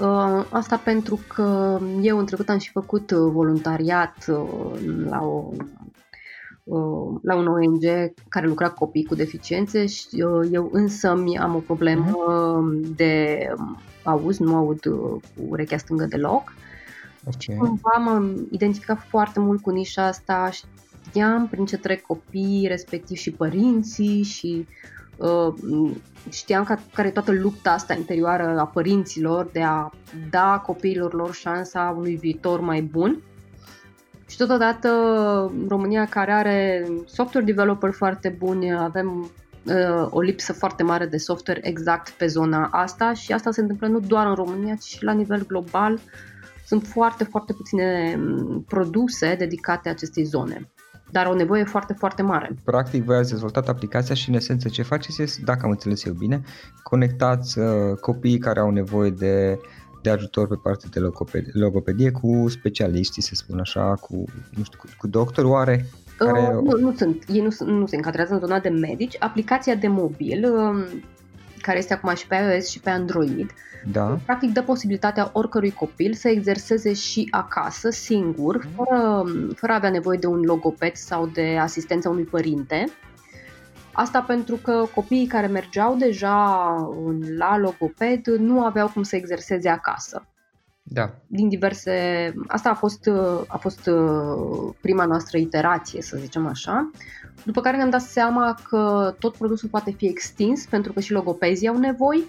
Uh, 0.02 0.46
asta 0.50 0.78
pentru 0.84 1.20
că 1.28 1.80
eu 2.02 2.18
în 2.18 2.26
trecut 2.26 2.50
am 2.50 2.58
și 2.58 2.72
făcut 2.72 3.12
uh, 3.12 3.18
voluntariat 3.32 4.26
uh, 4.28 4.80
la 5.10 5.22
o 5.22 5.50
uh, 5.52 5.66
la 7.22 7.36
un 7.36 7.48
ONG 7.48 8.14
care 8.30 8.48
lucra 8.48 8.70
cu 8.70 8.86
copii 8.86 9.06
cu 9.06 9.16
deficiențe 9.16 9.86
și 9.86 10.08
uh, 10.12 10.50
eu 10.52 10.70
însă 10.72 11.08
am 11.40 11.56
o 11.56 11.60
problemă 11.60 12.16
uh-huh. 12.16 12.96
de 12.96 13.38
auz, 14.04 14.38
nu 14.38 14.56
aud 14.56 14.80
cu 15.36 15.44
urechea 15.50 15.78
stângă 15.78 16.06
deloc 16.06 16.54
Okay. 17.26 17.56
Cumva 17.56 17.98
m-am 17.98 18.48
identificat 18.52 19.00
foarte 19.08 19.40
mult 19.40 19.62
cu 19.62 19.70
nișa 19.70 20.06
asta, 20.06 20.50
știam 21.08 21.48
prin 21.48 21.66
ce 21.66 21.78
trec 21.78 22.02
copiii, 22.02 22.68
respectiv 22.68 23.18
și 23.18 23.32
părinții 23.32 24.24
și 24.24 24.68
uh, 25.18 25.54
știam 26.30 26.64
ca, 26.64 26.80
care 26.94 27.08
e 27.08 27.12
toată 27.12 27.32
lupta 27.32 27.72
asta 27.72 27.94
interioară 27.94 28.60
a 28.60 28.66
părinților 28.66 29.50
de 29.52 29.62
a 29.62 29.90
da 30.30 30.62
copiilor 30.66 31.14
lor 31.14 31.34
șansa 31.34 31.96
unui 31.98 32.16
viitor 32.16 32.60
mai 32.60 32.82
bun. 32.82 33.22
Și 34.32 34.38
totodată 34.38 34.90
România 35.68 36.06
care 36.06 36.32
are 36.32 36.88
software 37.06 37.46
developer 37.46 37.92
foarte 37.92 38.36
buni, 38.38 38.76
avem 38.76 39.32
uh, 39.64 40.08
o 40.10 40.22
lipsă 40.22 40.54
foarte 40.54 40.84
mare 40.84 41.06
de 41.06 41.18
software 41.18 41.60
exact 41.64 42.10
pe 42.10 42.28
zona 42.28 42.70
asta 42.72 43.14
și 43.14 43.34
asta 43.34 43.52
se 43.52 43.62
întâmplă 43.62 43.88
nu 43.88 44.00
doar 44.00 44.28
în 44.28 44.36
România, 44.36 44.76
ci 44.76 44.84
și 44.84 45.04
la 45.04 45.12
nivel 45.12 45.46
global. 45.46 45.94
Uh, 45.94 46.00
sunt 46.72 46.88
foarte, 46.88 47.24
foarte 47.24 47.54
puține 47.54 48.16
mm, 48.18 48.64
produse 48.68 49.36
dedicate 49.36 49.90
acestei 49.90 50.24
zone 50.24 50.72
dar 51.12 51.26
o 51.26 51.34
nevoie 51.34 51.64
foarte, 51.64 51.94
foarte 51.94 52.22
mare. 52.22 52.56
Practic, 52.64 53.04
voi 53.04 53.18
ați 53.18 53.30
dezvoltat 53.30 53.68
aplicația 53.68 54.16
și, 54.16 54.30
în 54.30 54.36
esență, 54.36 54.70
ce 54.70 54.82
faceți 54.82 55.22
este, 55.22 55.42
dacă 55.46 55.60
am 55.64 55.70
înțeles 55.70 56.06
eu 56.06 56.14
bine, 56.14 56.42
conectați 56.84 57.60
uh, 57.60 57.98
copiii 58.02 58.38
care 58.38 58.60
au 58.60 58.70
nevoie 58.70 59.10
de, 59.10 59.60
de 60.02 60.10
ajutor 60.10 60.48
pe 60.48 60.56
partea 60.64 60.90
de 60.92 61.00
logopedie, 61.00 61.52
logopedie 61.54 62.12
cu 62.12 62.46
specialiștii, 62.50 63.22
să 63.22 63.32
spun 63.36 63.60
așa, 63.60 63.96
cu, 63.96 64.16
nu 64.50 64.64
știu, 64.64 64.78
cu, 64.78 64.88
cu 64.98 65.08
doctori, 65.08 65.48
oare? 65.48 65.86
Care... 66.18 66.40
Uh, 66.40 66.64
nu, 66.64 66.80
nu 66.80 66.94
sunt, 66.96 67.24
ei 67.34 67.42
nu, 67.42 67.66
nu 67.66 67.86
se 67.86 67.96
încadrează 67.96 68.34
în 68.34 68.40
zona 68.40 68.60
de 68.60 68.70
medici. 68.70 69.16
Aplicația 69.20 69.76
de 69.76 69.88
mobil, 69.88 70.54
uh, 70.54 71.02
care 71.62 71.78
este 71.78 71.94
acum 71.94 72.16
și 72.16 72.28
pe 72.28 72.36
iOS 72.36 72.70
și 72.70 72.80
pe 72.80 72.90
Android, 72.90 73.50
uh, 73.50 73.72
da. 73.86 74.20
practic 74.26 74.54
dă 74.54 74.62
posibilitatea 74.62 75.30
oricărui 75.34 75.72
copil 75.72 76.14
să 76.14 76.28
exerseze 76.28 76.94
și 76.94 77.28
acasă, 77.32 77.90
singur, 77.90 78.58
mhm. 78.58 78.76
fără, 78.76 79.24
fără 79.56 79.72
a 79.72 79.76
avea 79.76 79.90
nevoie 79.90 80.18
de 80.18 80.28
un 80.28 80.42
logoped 80.42 80.96
sau 80.96 81.28
de 81.28 81.58
asistența 81.60 82.10
unui 82.10 82.24
părinte. 82.24 82.86
Asta 83.94 84.22
pentru 84.22 84.56
că 84.56 84.86
copiii 84.96 85.28
care 85.28 85.48
mergeau 85.48 85.96
deja 85.96 86.36
la 87.38 87.58
logoped 87.58 88.26
nu 88.28 88.64
aveau 88.64 88.88
cum 88.88 89.04
să 89.04 89.16
exerseze 89.16 89.70
acasă. 89.70 90.26
Da. 90.84 91.14
Din 91.28 91.50
diverse... 91.50 91.94
Asta 92.48 92.70
a 92.70 92.74
fost, 92.74 93.10
a 93.48 93.58
fost 93.58 93.90
prima 94.82 95.06
noastră 95.06 95.38
iterație, 95.38 96.02
să 96.02 96.18
zicem 96.18 96.48
așa. 96.48 96.92
După 97.46 97.62
care 97.62 97.78
ne-am 97.78 97.90
dat 97.90 98.02
seama 98.02 98.60
că 98.70 99.16
tot 99.20 99.36
produsul 99.36 99.70
poate 99.70 99.92
fi 99.92 100.06
extins 100.08 100.66
pentru 100.66 100.94
că 100.94 101.00
și 101.00 101.12
logopezii 101.12 101.68
au 101.68 101.78
nevoi 101.78 102.24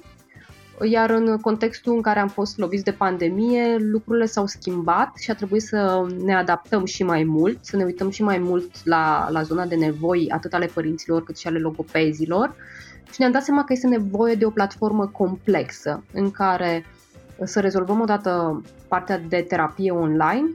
iar 0.81 1.11
în 1.11 1.39
contextul 1.41 1.95
în 1.95 2.01
care 2.01 2.19
am 2.19 2.29
fost 2.29 2.59
loviți 2.59 2.85
de 2.85 2.93
pandemie, 2.93 3.77
lucrurile 3.79 4.27
s-au 4.27 4.47
schimbat 4.47 5.17
și 5.17 5.31
a 5.31 5.35
trebuit 5.35 5.63
să 5.63 6.07
ne 6.25 6.35
adaptăm 6.35 6.85
și 6.85 7.03
mai 7.03 7.25
mult, 7.25 7.59
să 7.61 7.77
ne 7.77 7.85
uităm 7.85 8.11
și 8.11 8.23
mai 8.23 8.39
mult 8.39 8.85
la, 8.85 9.29
la 9.31 9.43
zona 9.43 9.67
de 9.67 9.75
nevoi, 9.75 10.31
atât 10.31 10.55
ale 10.55 10.67
părinților 10.67 11.25
cât 11.25 11.39
și 11.39 11.47
ale 11.47 11.59
logopezilor. 11.59 12.55
Și 13.11 13.17
ne-am 13.19 13.33
dat 13.33 13.43
seama 13.43 13.65
că 13.65 13.73
este 13.73 13.87
nevoie 13.87 14.35
de 14.35 14.45
o 14.45 14.51
platformă 14.51 15.07
complexă 15.07 16.05
în 16.13 16.31
care 16.31 16.85
să 17.45 17.61
rezolvăm 17.61 18.01
odată 18.01 18.63
partea 18.89 19.19
de 19.19 19.45
terapie 19.49 19.91
online, 19.91 20.51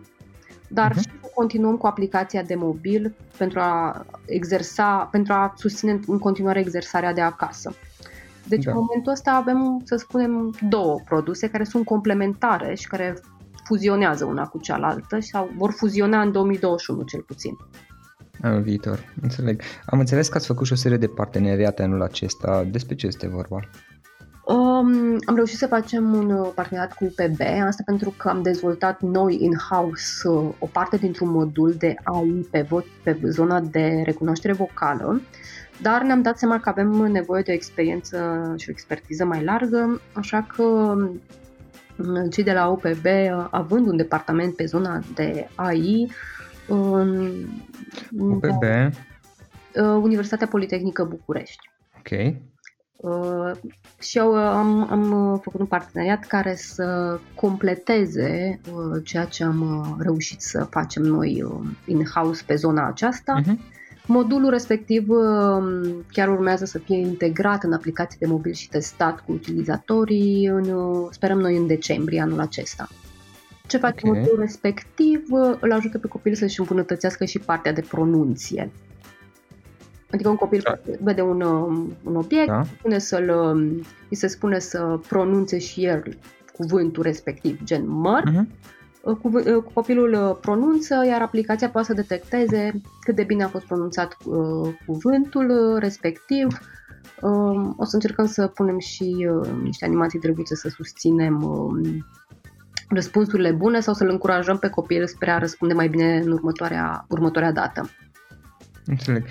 dar 0.68 0.92
uh-huh. 0.92 0.96
și 0.96 1.02
să 1.02 1.30
continuăm 1.36 1.78
cu 1.78 1.88
aplicația 1.88 2.42
de 2.42 2.56
mobil 2.56 3.16
pentru 3.38 3.60
a 3.60 4.06
exersa, 4.26 5.08
pentru 5.12 5.34
a 5.34 5.54
susține 5.58 6.00
în 6.08 6.20
continuare 6.20 6.60
exersarea 6.60 7.14
de 7.14 7.22
acasă. 7.22 7.74
Deci 8.48 8.64
da. 8.64 8.72
în 8.72 8.78
momentul 8.78 9.12
ăsta 9.12 9.32
avem, 9.32 9.82
să 9.84 9.96
spunem, 9.96 10.56
două 10.70 11.00
produse 11.06 11.50
care 11.50 11.64
sunt 11.64 11.86
complementare 11.86 12.76
și 12.76 12.88
care 12.88 13.16
fuzionează 13.64 14.26
una 14.26 14.46
cu 14.46 14.60
cealaltă 14.60 15.20
sau 15.20 15.50
vor 15.58 15.72
fuziona 15.72 16.22
în 16.22 16.32
2021 16.32 17.04
cel 17.04 17.22
puțin. 17.22 17.58
Anul 18.42 18.62
viitor, 18.62 19.14
înțeleg. 19.22 19.62
Am 19.86 20.00
înțeles 20.00 20.28
că 20.28 20.38
ați 20.38 20.48
făcut 20.48 20.66
și 20.66 20.74
o 20.74 20.76
serie 20.76 20.98
de 20.98 21.08
parteneriate 21.08 21.84
anul 21.84 22.02
acesta. 22.02 22.64
Despre 22.72 22.96
ce 22.96 23.08
este 23.08 23.28
vorba? 23.28 23.60
Um, 24.48 25.18
am 25.26 25.36
reușit 25.36 25.58
să 25.58 25.68
facem 25.68 26.14
un 26.14 26.32
uh, 26.32 26.52
parteneriat 26.56 26.94
cu 26.94 27.04
UPB, 27.04 27.40
asta 27.66 27.84
pentru 27.86 28.14
că 28.18 28.30
am 28.30 28.42
dezvoltat 28.42 29.02
noi 29.02 29.38
in-house 29.42 30.28
uh, 30.28 30.50
o 30.60 30.66
parte 30.66 30.98
dintr-un 30.98 31.30
modul 31.30 31.76
de 31.78 31.96
AI 32.04 32.48
pe, 32.52 32.64
vo- 32.64 33.04
pe 33.04 33.20
zona 33.24 33.60
de 33.60 34.02
recunoaștere 34.06 34.54
vocală 34.54 35.22
dar 35.82 36.02
ne-am 36.02 36.22
dat 36.22 36.38
seama 36.38 36.60
că 36.60 36.70
avem 36.70 36.88
nevoie 36.88 37.42
de 37.42 37.52
o 37.52 37.54
experiență 37.54 38.54
și 38.58 38.70
o 38.70 38.72
expertiză 38.72 39.26
mai 39.26 39.44
largă, 39.44 40.02
așa 40.14 40.48
că 40.56 40.64
mm, 41.96 42.30
cei 42.30 42.44
de 42.44 42.54
la 42.54 42.68
UPB, 42.68 43.06
având 43.50 43.88
un 43.88 43.98
departament 43.98 44.56
pe 44.56 44.66
zona 44.66 45.04
de 45.14 45.48
AI, 45.56 46.12
UPB? 48.18 48.64
Universitatea 50.02 50.48
Politehnică 50.48 51.04
București. 51.04 51.70
Ok. 51.98 52.36
Uh, 52.96 53.52
și 54.00 54.18
eu 54.18 54.34
am, 54.36 54.92
am 54.92 55.40
făcut 55.44 55.60
un 55.60 55.66
parteneriat 55.66 56.26
care 56.26 56.56
să 56.56 57.20
completeze 57.36 58.60
uh, 58.72 59.02
ceea 59.04 59.26
ce 59.26 59.44
am 59.44 59.96
reușit 60.00 60.42
să 60.42 60.64
facem 60.64 61.04
noi 61.04 61.44
in-house 61.86 62.44
pe 62.46 62.56
zona 62.56 62.88
aceasta. 62.88 63.42
Uh-huh. 63.42 63.76
Modulul 64.08 64.50
respectiv 64.50 65.10
um, 65.10 66.06
chiar 66.12 66.30
urmează 66.30 66.66
să 66.66 66.80
fie 66.80 66.98
integrat 66.98 67.64
în 67.64 67.74
aplicații 67.74 68.20
de 68.20 68.26
mobil 68.26 68.52
și 68.52 68.70
testat 68.70 69.20
cu 69.20 69.32
utilizatorii, 69.32 70.46
în, 70.46 70.70
uh, 70.70 71.08
sperăm 71.12 71.40
noi 71.40 71.58
în 71.58 71.68
decembrie 71.68 72.22
anul 72.22 72.40
acesta. 72.40 72.88
Ce 73.68 73.78
face 73.78 74.08
okay. 74.08 74.20
modulul 74.20 74.40
respectiv? 74.40 75.28
Îl 75.60 75.72
ajută 75.72 75.98
pe 75.98 76.08
copil 76.08 76.36
să-și 76.36 76.60
îmbunătățească 76.60 77.26
și 77.26 77.40
partea 77.40 77.74
de 77.74 77.82
pronunție. 77.82 78.72
Adică 80.12 80.30
un 80.30 80.36
copil 80.36 80.62
da. 80.64 80.80
vede 81.02 81.22
un, 81.22 81.42
um, 81.42 81.96
un 82.04 82.16
obiect, 82.16 82.48
da. 82.48 82.64
spune 82.64 82.98
să-l, 82.98 83.30
um, 83.30 83.60
îi 84.10 84.16
se 84.16 84.28
spune 84.28 84.60
să 84.60 85.00
pronunțe 85.08 85.58
și 85.58 85.86
el 85.86 86.18
cuvântul 86.54 87.04
respectiv, 87.04 87.60
gen 87.64 87.90
măr, 87.90 88.24
uh-huh 88.30 88.76
copilul 89.74 90.14
uh, 90.14 90.38
pronunță, 90.42 91.06
iar 91.08 91.22
aplicația 91.22 91.70
poate 91.70 91.88
să 91.88 91.94
detecteze 91.94 92.82
cât 93.00 93.16
de 93.16 93.24
bine 93.24 93.44
a 93.44 93.48
fost 93.48 93.66
pronunțat 93.66 94.18
uh, 94.26 94.74
cuvântul 94.86 95.50
uh, 95.50 95.80
respectiv. 95.80 96.48
Um, 97.22 97.76
o 97.78 97.84
să 97.84 97.96
încercăm 97.96 98.26
să 98.26 98.48
punem 98.48 98.80
și 98.80 99.28
niște 99.64 99.86
animații 99.86 100.20
drăguțe 100.20 100.56
să 100.56 100.70
susținem 100.70 101.44
um, 101.44 102.06
răspunsurile 102.90 103.52
bune 103.52 103.80
sau 103.80 103.94
să-l 103.94 104.10
încurajăm 104.10 104.58
pe 104.58 104.70
copil 104.70 105.08
spre 105.08 105.32
a 105.32 105.38
răspunde 105.38 105.74
mai 105.74 105.88
bine 105.88 106.18
în 106.18 106.32
următoarea, 106.32 107.06
următoarea 107.10 107.52
dată. 107.52 107.90
Înțeleg. 108.88 109.26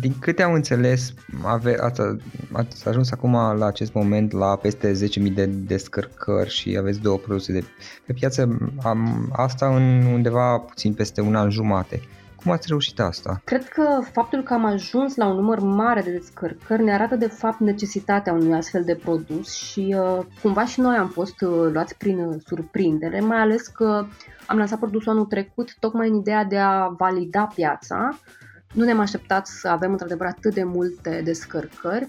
Din 0.00 0.14
câte 0.18 0.42
am 0.42 0.52
înțeles, 0.52 1.14
ave, 1.42 1.76
ați, 1.80 2.00
ați 2.52 2.88
ajuns 2.88 3.10
acum 3.10 3.32
la 3.32 3.66
acest 3.66 3.92
moment 3.92 4.32
la 4.32 4.56
peste 4.56 4.92
10.000 4.92 5.34
de 5.34 5.46
descărcări 5.46 6.50
și 6.50 6.76
aveți 6.78 7.00
două 7.00 7.16
produse 7.16 7.52
de 7.52 7.64
pe 8.06 8.12
piață. 8.12 8.58
Am, 8.82 9.30
asta 9.36 9.76
în 9.76 10.04
undeva 10.04 10.58
puțin 10.58 10.94
peste 10.94 11.20
un 11.20 11.34
an 11.34 11.50
jumate. 11.50 12.00
Cum 12.44 12.52
ați 12.52 12.68
reușit 12.68 13.00
asta? 13.00 13.40
Cred 13.44 13.68
că 13.68 14.00
faptul 14.12 14.42
că 14.42 14.54
am 14.54 14.64
ajuns 14.64 15.16
la 15.16 15.26
un 15.26 15.34
număr 15.34 15.58
mare 15.58 16.00
de 16.00 16.10
descărcări 16.10 16.82
ne 16.82 16.92
arată 16.92 17.16
de 17.16 17.26
fapt 17.26 17.60
necesitatea 17.60 18.32
unui 18.32 18.54
astfel 18.54 18.84
de 18.84 18.94
produs 18.94 19.52
și 19.54 19.96
uh, 19.98 20.24
cumva 20.42 20.64
și 20.64 20.80
noi 20.80 20.96
am 20.96 21.08
fost 21.08 21.40
uh, 21.40 21.70
luați 21.72 21.96
prin 21.96 22.18
uh, 22.18 22.40
surprindere, 22.46 23.20
mai 23.20 23.38
ales 23.38 23.66
că 23.66 24.06
am 24.46 24.56
lansat 24.56 24.78
produsul 24.78 25.12
anul 25.12 25.24
trecut 25.24 25.76
tocmai 25.78 26.08
în 26.08 26.14
ideea 26.14 26.44
de 26.44 26.58
a 26.58 26.88
valida 26.88 27.48
piața 27.54 28.18
Nu 28.74 28.84
ne-am 28.84 29.00
așteptat 29.00 29.46
să 29.46 29.68
avem 29.68 29.90
într-adevăr 29.90 30.26
atât 30.26 30.54
de 30.54 30.64
multe 30.64 31.20
descărcări, 31.24 32.08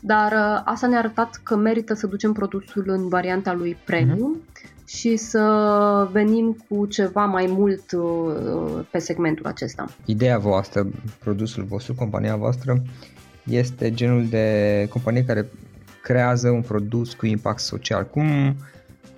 dar 0.00 0.32
uh, 0.32 0.62
asta 0.64 0.86
ne-a 0.86 0.98
arătat 0.98 1.40
că 1.42 1.56
merită 1.56 1.94
să 1.94 2.06
ducem 2.06 2.32
produsul 2.32 2.84
în 2.86 3.08
varianta 3.08 3.52
lui 3.52 3.76
premium 3.84 4.40
uh-huh. 4.40 4.84
și 4.86 5.16
să 5.16 6.08
venim 6.12 6.56
cu 6.68 6.86
ceva 6.86 7.24
mai 7.24 7.46
mult 7.48 7.92
uh, 7.92 8.84
pe 8.90 8.98
segmentul 8.98 9.46
acesta. 9.46 9.84
Ideea 10.04 10.38
voastră, 10.38 10.86
produsul 11.18 11.64
vostru, 11.64 11.94
compania 11.94 12.36
voastră, 12.36 12.82
este 13.44 13.94
genul 13.94 14.26
de 14.26 14.86
companie 14.90 15.24
care 15.24 15.48
creează 16.02 16.48
un 16.48 16.62
produs 16.62 17.14
cu 17.14 17.26
impact 17.26 17.60
social. 17.60 18.06
Cum, 18.06 18.56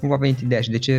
cum 0.00 0.08
v-a 0.08 0.16
venit 0.16 0.38
ideea 0.38 0.60
și 0.60 0.70
de 0.70 0.78
ce 0.78 0.92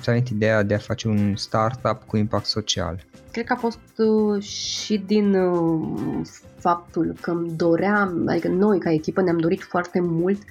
ți-a 0.00 0.12
venit 0.12 0.28
ideea 0.28 0.62
de 0.62 0.74
a 0.74 0.78
face 0.78 1.08
un 1.08 1.36
startup 1.36 2.02
cu 2.06 2.16
impact 2.16 2.44
social? 2.44 3.04
Cred 3.32 3.44
că 3.44 3.52
a 3.52 3.56
fost 3.56 3.80
uh, 3.96 4.42
și 4.42 4.98
din 4.98 5.34
uh, 5.34 6.26
faptul 6.58 7.16
că 7.20 7.30
îmi 7.30 7.50
doream, 7.56 8.24
adică 8.28 8.48
noi 8.48 8.78
ca 8.78 8.92
echipă 8.92 9.22
ne-am 9.22 9.38
dorit 9.38 9.62
foarte 9.62 10.00
mult 10.00 10.42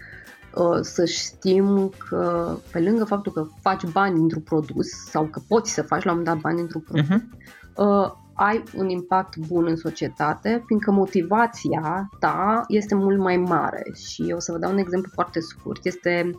uh, 0.56 0.80
să 0.82 1.06
știm 1.06 1.92
că 2.10 2.56
pe 2.72 2.80
lângă 2.80 3.04
faptul 3.04 3.32
că 3.32 3.48
faci 3.62 3.84
bani 3.86 4.16
dintr-un 4.16 4.42
produs 4.42 4.88
sau 4.88 5.24
că 5.24 5.42
poți 5.48 5.74
să 5.74 5.82
faci 5.82 6.04
la 6.04 6.12
un 6.12 6.18
moment 6.18 6.36
dat 6.36 6.44
bani 6.44 6.58
dintr-un 6.58 6.82
produs, 6.82 7.08
uh-huh. 7.08 8.12
ai 8.34 8.64
un 8.76 8.90
impact 8.90 9.38
bun 9.38 9.66
în 9.68 9.76
societate, 9.76 10.64
fiindcă 10.66 10.92
motivația 10.92 12.10
ta 12.20 12.64
este 12.68 12.96
mult 12.96 13.20
mai 13.20 13.38
mare. 13.38 13.92
Și 13.96 14.34
o 14.36 14.40
să 14.40 14.52
vă 14.52 14.58
dau 14.58 14.72
un 14.72 14.78
exemplu 14.78 15.12
foarte 15.14 15.40
scurt. 15.40 15.86
Este 15.86 16.32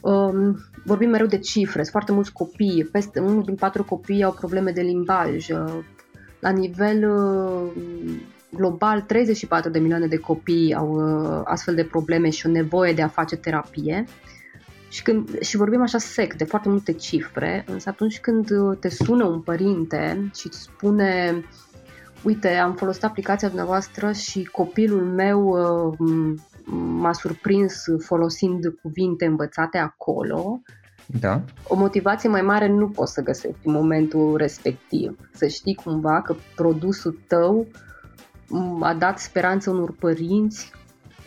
um, 0.00 0.58
vorbim 0.84 1.10
mereu 1.10 1.26
de 1.26 1.38
cifre, 1.38 1.78
sunt 1.78 1.88
foarte 1.88 2.12
mulți 2.12 2.32
copii, 2.32 2.88
peste 2.92 3.20
unul 3.20 3.42
din 3.42 3.54
patru 3.54 3.84
copii 3.84 4.22
au 4.22 4.32
probleme 4.32 4.70
de 4.70 4.80
limbaj. 4.80 5.48
Uh, 5.48 5.78
la 6.40 6.50
nivel 6.50 7.10
uh, 7.10 7.82
global, 8.50 9.00
34 9.00 9.70
de 9.70 9.78
milioane 9.78 10.06
de 10.06 10.16
copii 10.16 10.74
au 10.74 10.92
uh, 10.92 11.40
astfel 11.44 11.74
de 11.74 11.84
probleme 11.84 12.30
și 12.30 12.46
o 12.46 12.50
nevoie 12.50 12.92
de 12.92 13.02
a 13.02 13.08
face 13.08 13.36
terapie. 13.36 14.04
Și, 14.88 15.02
când, 15.02 15.40
și 15.40 15.56
vorbim 15.56 15.82
așa 15.82 15.98
sec 15.98 16.34
de 16.34 16.44
foarte 16.44 16.68
multe 16.68 16.92
cifre, 16.92 17.64
însă 17.66 17.88
atunci 17.88 18.20
când 18.20 18.48
te 18.80 18.88
sună 18.88 19.24
un 19.24 19.40
părinte 19.40 20.30
și 20.34 20.46
îți 20.46 20.60
spune 20.60 21.44
uite, 22.22 22.48
am 22.48 22.74
folosit 22.74 23.04
aplicația 23.04 23.48
dumneavoastră 23.48 24.12
și 24.12 24.44
copilul 24.44 25.04
meu 25.04 25.56
m-a 26.64 27.12
surprins 27.12 27.84
folosind 27.98 28.74
cuvinte 28.82 29.24
învățate 29.24 29.78
acolo, 29.78 30.60
da. 31.20 31.42
o 31.68 31.76
motivație 31.76 32.28
mai 32.28 32.42
mare 32.42 32.68
nu 32.68 32.88
poți 32.88 33.12
să 33.12 33.22
găsești 33.22 33.58
în 33.64 33.72
momentul 33.72 34.36
respectiv. 34.36 35.28
Să 35.32 35.46
știi 35.46 35.74
cumva 35.74 36.22
că 36.22 36.34
produsul 36.54 37.18
tău 37.26 37.66
a 38.80 38.94
dat 38.94 39.18
speranță 39.18 39.70
unor 39.70 39.92
părinți 39.92 40.72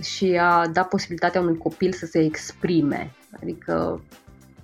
și 0.02 0.38
a 0.42 0.68
dat 0.68 0.88
posibilitatea 0.88 1.42
unui 1.42 1.58
copil 1.58 1.92
să 1.92 2.06
se 2.06 2.20
exprime. 2.20 3.12
Adică 3.42 4.02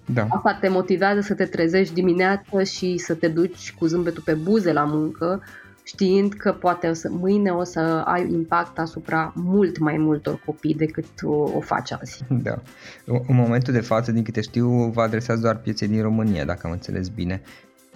da. 0.06 0.28
asta 0.30 0.58
te 0.62 0.68
motivează 0.68 1.20
să 1.20 1.34
te 1.34 1.46
trezești 1.46 1.94
dimineața 1.94 2.64
și 2.64 2.98
să 2.98 3.14
te 3.14 3.28
duci 3.28 3.74
cu 3.80 3.86
zâmbetul 3.86 4.24
pe 4.26 4.34
buze 4.34 4.74
la 4.74 4.84
muncă 4.84 5.44
știind 5.90 6.34
că 6.34 6.52
poate 6.52 6.88
o 6.88 6.94
să, 6.94 7.10
mâine 7.12 7.50
o 7.50 7.64
să 7.64 7.80
ai 8.06 8.32
impact 8.32 8.80
asupra 8.80 9.34
mult 9.36 9.78
mai 9.78 9.98
multor 9.98 10.42
copii 10.46 10.74
decât 10.74 11.06
o, 11.22 11.32
o 11.32 11.60
faci 11.60 11.92
azi. 11.92 12.24
Da. 12.28 12.62
În 13.06 13.36
momentul 13.36 13.74
de 13.74 13.80
față, 13.80 14.12
din 14.12 14.24
câte 14.24 14.42
știu, 14.42 14.70
vă 14.70 15.02
adresați 15.02 15.42
doar 15.42 15.58
piețe 15.58 15.88
din 15.88 16.02
România, 16.02 16.46
dacă 16.46 16.68
am 16.68 16.72
înțeles 16.72 17.08
bine. 17.08 17.42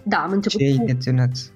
Da, 0.04 0.18
am 0.18 0.32
început 0.32 0.60
Ce 0.60 0.76
cu... 0.76 0.82
intenționați? 0.82 1.52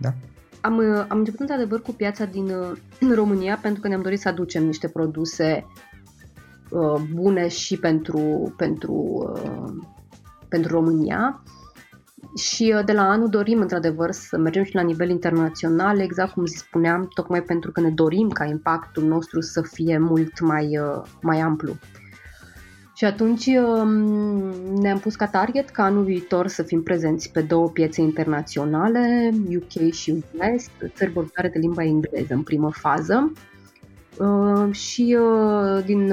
Da? 0.00 0.14
Am, 0.60 0.80
am 1.08 1.18
început 1.18 1.40
într-adevăr 1.40 1.82
cu 1.82 1.92
piața 1.92 2.24
din 2.24 2.52
în 3.00 3.14
România 3.14 3.58
pentru 3.62 3.80
că 3.80 3.88
ne-am 3.88 4.02
dorit 4.02 4.20
să 4.20 4.28
aducem 4.28 4.64
niște 4.64 4.88
produse 4.88 5.66
uh, 6.70 7.00
bune 7.14 7.48
și 7.48 7.76
pentru, 7.76 8.54
pentru, 8.56 8.92
uh, 9.34 9.84
pentru 10.48 10.72
România 10.72 11.42
și 12.38 12.74
uh, 12.76 12.84
de 12.84 12.92
la 12.92 13.02
anul 13.02 13.28
dorim 13.28 13.60
într-adevăr 13.60 14.12
să 14.12 14.36
mergem 14.38 14.64
și 14.64 14.74
la 14.74 14.82
nivel 14.82 15.10
internațional, 15.10 16.00
exact 16.00 16.32
cum 16.32 16.46
spuneam, 16.46 17.08
tocmai 17.14 17.42
pentru 17.42 17.72
că 17.72 17.80
ne 17.80 17.90
dorim 17.90 18.28
ca 18.28 18.44
impactul 18.44 19.02
nostru 19.02 19.40
să 19.40 19.62
fie 19.62 19.98
mult 19.98 20.40
mai, 20.40 20.78
uh, 20.78 21.02
mai 21.22 21.40
amplu. 21.40 21.76
Și 22.94 23.04
atunci 23.04 23.46
um, 23.46 23.90
ne-am 24.80 24.98
pus 24.98 25.16
ca 25.16 25.26
target 25.26 25.68
ca 25.68 25.84
anul 25.84 26.04
viitor 26.04 26.46
să 26.46 26.62
fim 26.62 26.82
prezenți 26.82 27.30
pe 27.32 27.40
două 27.40 27.68
piețe 27.68 28.00
internaționale, 28.00 29.30
UK 29.56 29.92
și 29.92 30.10
US, 30.10 30.64
țări 30.94 31.12
vorbitoare 31.12 31.48
de 31.48 31.58
limba 31.58 31.84
engleză 31.84 32.34
în 32.34 32.42
primă 32.42 32.70
fază. 32.72 33.32
Uh, 34.16 34.74
și 34.74 35.16
din 35.84 36.08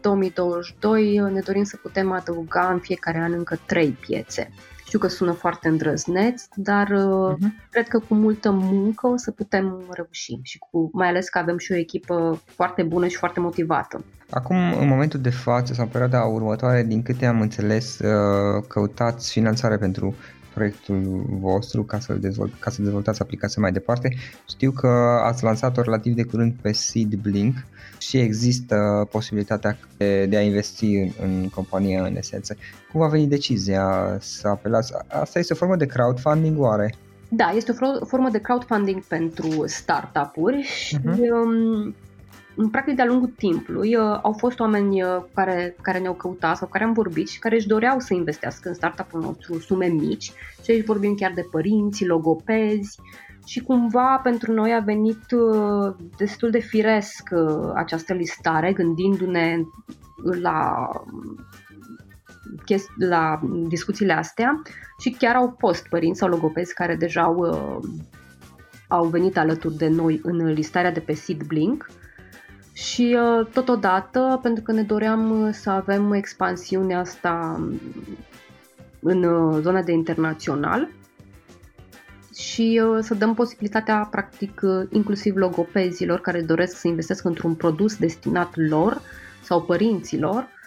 2022 0.00 1.16
ne 1.32 1.40
dorim 1.40 1.64
să 1.64 1.76
putem 1.82 2.12
adăuga 2.12 2.70
în 2.72 2.78
fiecare 2.78 3.18
an 3.18 3.32
încă 3.32 3.58
trei 3.66 3.90
piețe. 3.90 4.50
Știu 4.94 5.06
că 5.06 5.14
sună 5.14 5.32
foarte 5.32 5.68
îndrăzneț, 5.68 6.42
dar 6.54 6.86
uh-huh. 6.86 7.68
cred 7.70 7.88
că 7.88 7.98
cu 7.98 8.14
multă 8.14 8.50
muncă 8.50 9.06
o 9.06 9.16
să 9.16 9.30
putem 9.30 9.82
reuși 9.90 10.38
și 10.42 10.58
cu, 10.58 10.90
mai 10.92 11.08
ales 11.08 11.28
că 11.28 11.38
avem 11.38 11.58
și 11.58 11.72
o 11.72 11.76
echipă 11.76 12.42
foarte 12.46 12.82
bună 12.82 13.06
și 13.06 13.16
foarte 13.16 13.40
motivată. 13.40 14.04
Acum, 14.30 14.56
în 14.80 14.88
momentul 14.88 15.20
de 15.20 15.30
față 15.30 15.72
sau 15.72 15.84
în 15.84 15.90
perioada 15.90 16.22
următoare, 16.22 16.82
din 16.82 17.02
câte 17.02 17.26
am 17.26 17.40
înțeles, 17.40 17.98
uh, 17.98 18.64
căutați 18.68 19.30
finanțare 19.30 19.76
pentru 19.76 20.14
proiectul 20.54 21.24
vostru 21.28 21.82
ca 21.82 21.98
să, 21.98 22.12
dezvolt, 22.12 22.52
ca 22.58 22.70
să 22.70 22.82
dezvoltați 22.82 23.22
aplicația 23.22 23.62
mai 23.62 23.72
departe. 23.72 24.16
Știu 24.48 24.70
că 24.70 24.88
ați 25.24 25.44
lansat-o 25.44 25.82
relativ 25.82 26.14
de 26.14 26.22
curând 26.22 26.54
pe 26.60 26.72
SeedBlink 26.72 27.54
și 27.98 28.18
există 28.18 29.08
posibilitatea 29.10 29.78
de, 29.96 30.26
de 30.26 30.36
a 30.36 30.42
investi 30.42 30.96
în, 30.96 31.10
în 31.22 31.48
companie 31.48 31.98
în 31.98 32.16
esență. 32.16 32.56
Cum 32.92 33.02
a 33.02 33.08
venit 33.08 33.28
decizia 33.28 34.16
să 34.20 34.48
apelați? 34.48 34.92
Asta 35.08 35.38
este 35.38 35.52
o 35.52 35.56
formă 35.56 35.76
de 35.76 35.86
crowdfunding 35.86 36.60
oare? 36.60 36.94
Da, 37.28 37.52
este 37.56 37.74
o 38.00 38.04
formă 38.04 38.28
de 38.28 38.38
crowdfunding 38.38 39.02
pentru 39.02 39.64
startup-uri 39.66 40.62
și 40.62 40.96
uh-huh. 40.98 41.04
um, 41.04 41.50
în 41.50 41.94
practic 42.70 42.96
de-a 42.96 43.04
lungul 43.04 43.32
timpului 43.36 43.96
uh, 43.96 44.18
au 44.22 44.32
fost 44.32 44.60
oameni 44.60 45.02
uh, 45.02 45.22
care, 45.34 45.76
care 45.82 45.98
ne-au 45.98 46.14
căutat 46.14 46.56
sau 46.56 46.68
care 46.68 46.84
am 46.84 46.92
vorbit 46.92 47.28
și 47.28 47.38
care 47.38 47.54
își 47.54 47.66
doreau 47.66 47.98
să 47.98 48.14
investească 48.14 48.68
în 48.68 48.74
startup-ul 48.74 49.20
nostru 49.20 49.58
sume 49.58 49.86
mici 49.86 50.32
și 50.62 50.70
aici 50.70 50.84
vorbim 50.84 51.14
chiar 51.14 51.32
de 51.34 51.46
părinți, 51.50 52.06
logopezi 52.06 53.00
și 53.46 53.60
cumva 53.60 54.20
pentru 54.22 54.52
noi 54.52 54.72
a 54.72 54.80
venit 54.80 55.30
uh, 55.30 55.94
destul 56.16 56.50
de 56.50 56.58
firesc 56.58 57.28
uh, 57.32 57.70
această 57.74 58.12
listare 58.12 58.72
gândindu-ne 58.72 59.56
la 60.40 60.88
la 62.98 63.40
discuțiile 63.68 64.12
astea 64.12 64.62
și 64.98 65.10
chiar 65.10 65.34
au 65.34 65.54
fost 65.58 65.88
părinți 65.88 66.18
sau 66.18 66.28
logopezi 66.28 66.74
care 66.74 66.96
deja 66.96 67.22
au, 67.22 67.36
uh, 67.36 67.88
au 68.88 69.04
venit 69.06 69.38
alături 69.38 69.76
de 69.76 69.88
noi 69.88 70.20
în 70.22 70.52
listarea 70.52 70.92
de 70.92 71.00
pe 71.00 71.14
SeedBlink 71.14 71.86
și 72.74 73.16
uh, 73.18 73.46
totodată, 73.46 74.38
pentru 74.42 74.62
că 74.62 74.72
ne 74.72 74.82
doream 74.82 75.42
uh, 75.42 75.52
să 75.52 75.70
avem 75.70 76.12
expansiunea 76.12 76.98
asta 76.98 77.56
um, 77.58 77.80
în 79.00 79.22
uh, 79.22 79.58
zona 79.62 79.82
de 79.82 79.92
internațional 79.92 80.88
și 82.36 82.82
să 83.00 83.14
dăm 83.14 83.34
posibilitatea, 83.34 84.08
practic, 84.10 84.60
inclusiv 84.90 85.36
logopezilor 85.36 86.20
care 86.20 86.40
doresc 86.40 86.76
să 86.76 86.88
investească 86.88 87.28
într-un 87.28 87.54
produs 87.54 87.96
destinat 87.96 88.56
lor 88.56 89.00
sau 89.42 89.62
părinților, 89.62 90.42
Uh, 90.42 90.63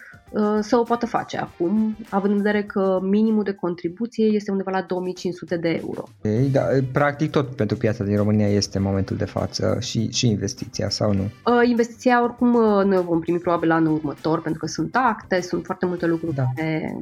să 0.60 0.76
o 0.76 0.82
poată 0.82 1.06
face 1.06 1.38
acum, 1.38 1.96
având 2.10 2.32
în 2.32 2.42
vedere 2.42 2.62
că 2.62 2.98
minimul 3.02 3.42
de 3.42 3.52
contribuție 3.52 4.24
este 4.24 4.50
undeva 4.50 4.70
la 4.70 4.82
2500 4.82 5.56
de 5.56 5.80
euro. 5.84 6.08
Okay, 6.18 6.48
da, 6.52 6.62
practic 6.92 7.30
tot 7.30 7.56
pentru 7.56 7.76
piața 7.76 8.04
din 8.04 8.16
România 8.16 8.48
este 8.48 8.78
momentul 8.78 9.16
de 9.16 9.24
față 9.24 9.76
și, 9.80 10.10
și 10.10 10.28
investiția 10.28 10.88
sau 10.88 11.12
nu? 11.12 11.22
Uh, 11.22 11.68
investiția 11.68 12.22
oricum 12.22 12.54
uh, 12.54 12.84
noi 12.84 12.96
o 12.96 13.02
vom 13.02 13.20
primi 13.20 13.38
probabil 13.38 13.70
anul 13.70 13.94
următor 13.94 14.42
pentru 14.42 14.60
că 14.60 14.66
sunt 14.66 14.96
acte, 14.96 15.40
sunt 15.40 15.64
foarte 15.64 15.86
multe 15.86 16.06
lucruri 16.06 16.34
da. 16.34 16.44
care, 16.54 16.96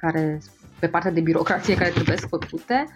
care 0.00 0.40
pe 0.78 0.86
partea 0.86 1.10
de 1.10 1.20
birocrație 1.20 1.74
care 1.74 1.90
trebuie 1.90 2.16
făcute, 2.16 2.86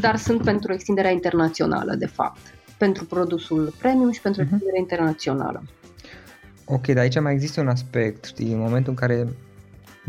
dar 0.00 0.16
sunt 0.16 0.42
pentru 0.42 0.72
extinderea 0.72 1.10
internațională 1.10 1.94
de 1.94 2.06
fapt 2.06 2.38
pentru 2.78 3.04
produsul 3.04 3.72
premium 3.78 4.10
și 4.10 4.20
pentru 4.20 4.40
uh-huh. 4.40 4.44
extinderea 4.44 4.80
internațională. 4.80 5.62
Ok, 6.70 6.86
dar 6.86 6.98
aici 6.98 7.20
mai 7.20 7.32
există 7.32 7.60
un 7.60 7.68
aspect, 7.68 8.24
știi, 8.24 8.52
în 8.52 8.58
momentul 8.58 8.90
în 8.90 8.98
care 9.06 9.28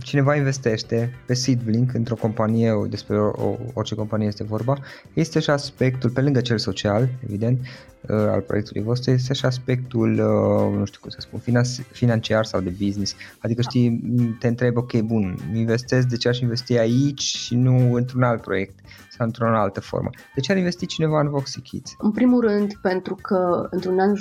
cineva 0.03 0.35
investește 0.35 1.13
pe 1.25 1.33
Seedblink 1.33 1.93
într-o 1.93 2.15
companie, 2.15 2.71
despre 2.89 3.17
o, 3.17 3.55
orice 3.73 3.95
companie 3.95 4.27
este 4.27 4.43
vorba, 4.43 4.77
este 5.13 5.39
și 5.39 5.49
aspectul, 5.49 6.09
pe 6.09 6.21
lângă 6.21 6.41
cel 6.41 6.57
social, 6.57 7.09
evident, 7.23 7.59
uh, 7.59 7.67
al 8.07 8.41
proiectului 8.41 8.81
vostru 8.81 9.11
este 9.11 9.33
și 9.33 9.45
aspectul, 9.45 10.11
uh, 10.11 10.77
nu 10.77 10.85
știu 10.85 10.99
cum 11.01 11.09
să 11.09 11.17
spun, 11.19 11.39
finan- 11.39 11.91
financiar 11.91 12.45
sau 12.45 12.61
de 12.61 12.75
business. 12.83 13.15
Adică 13.39 13.61
știi, 13.61 14.01
te 14.39 14.47
întreb, 14.47 14.77
ok, 14.77 15.01
bun, 15.01 15.37
investesc, 15.53 16.07
de 16.07 16.17
ce 16.17 16.27
aș 16.27 16.39
investi 16.39 16.77
aici 16.77 17.21
și 17.21 17.55
nu 17.55 17.93
într-un 17.93 18.23
alt 18.23 18.41
proiect 18.41 18.79
sau 19.09 19.25
într-o 19.25 19.57
altă 19.57 19.79
formă? 19.79 20.09
De 20.35 20.41
ce 20.41 20.51
ar 20.51 20.57
investi 20.57 20.85
cineva 20.85 21.19
în 21.19 21.29
Voxy 21.29 21.61
Kids? 21.61 21.95
În 21.97 22.11
primul 22.11 22.41
rând, 22.41 22.73
pentru 22.81 23.15
că 23.21 23.67
într-un 23.69 23.99
an 23.99 24.13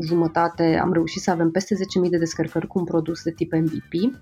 jumătate 0.00 0.78
am 0.82 0.92
reușit 0.92 1.22
să 1.22 1.30
avem 1.30 1.50
peste 1.50 1.74
10.000 1.74 2.10
de 2.10 2.18
descărcări 2.18 2.66
cu 2.66 2.78
un 2.78 2.84
produs 2.84 3.22
de 3.22 3.30
tip 3.30 3.52
MVP. 3.52 4.12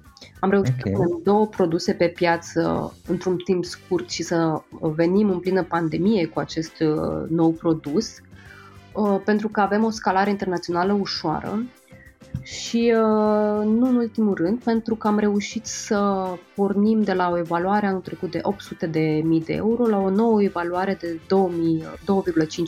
Am 0.40 0.50
reușit 0.50 0.74
okay. 0.78 0.92
să 0.92 0.98
punem 0.98 1.20
două 1.22 1.46
produse 1.46 1.92
pe 1.92 2.08
piață 2.08 2.92
într-un 3.06 3.36
timp 3.36 3.64
scurt 3.64 4.10
și 4.10 4.22
să 4.22 4.62
venim 4.80 5.30
în 5.30 5.38
plină 5.38 5.62
pandemie 5.62 6.26
cu 6.26 6.38
acest 6.38 6.80
uh, 6.80 7.28
nou 7.28 7.50
produs, 7.50 8.18
uh, 8.18 8.25
pentru 9.24 9.48
că 9.48 9.60
avem 9.60 9.84
o 9.84 9.90
scalare 9.90 10.30
internațională 10.30 10.92
ușoară 10.92 11.62
și 12.42 12.94
uh, 12.96 13.64
nu 13.64 13.88
în 13.88 13.96
ultimul 13.96 14.34
rând, 14.34 14.62
pentru 14.62 14.94
că 14.94 15.06
am 15.06 15.18
reușit 15.18 15.66
să 15.66 16.26
pornim 16.54 17.02
de 17.02 17.12
la 17.12 17.30
o 17.30 17.38
evaluare 17.38 17.86
anul 17.86 18.00
trecut 18.00 18.30
de 18.30 18.38
800 18.42 18.86
de 18.86 19.20
mii 19.24 19.40
de 19.40 19.52
euro 19.52 19.86
la 19.86 19.98
o 19.98 20.10
nouă 20.10 20.42
evaluare 20.42 20.96
de 21.00 21.20
2,5 21.20 21.26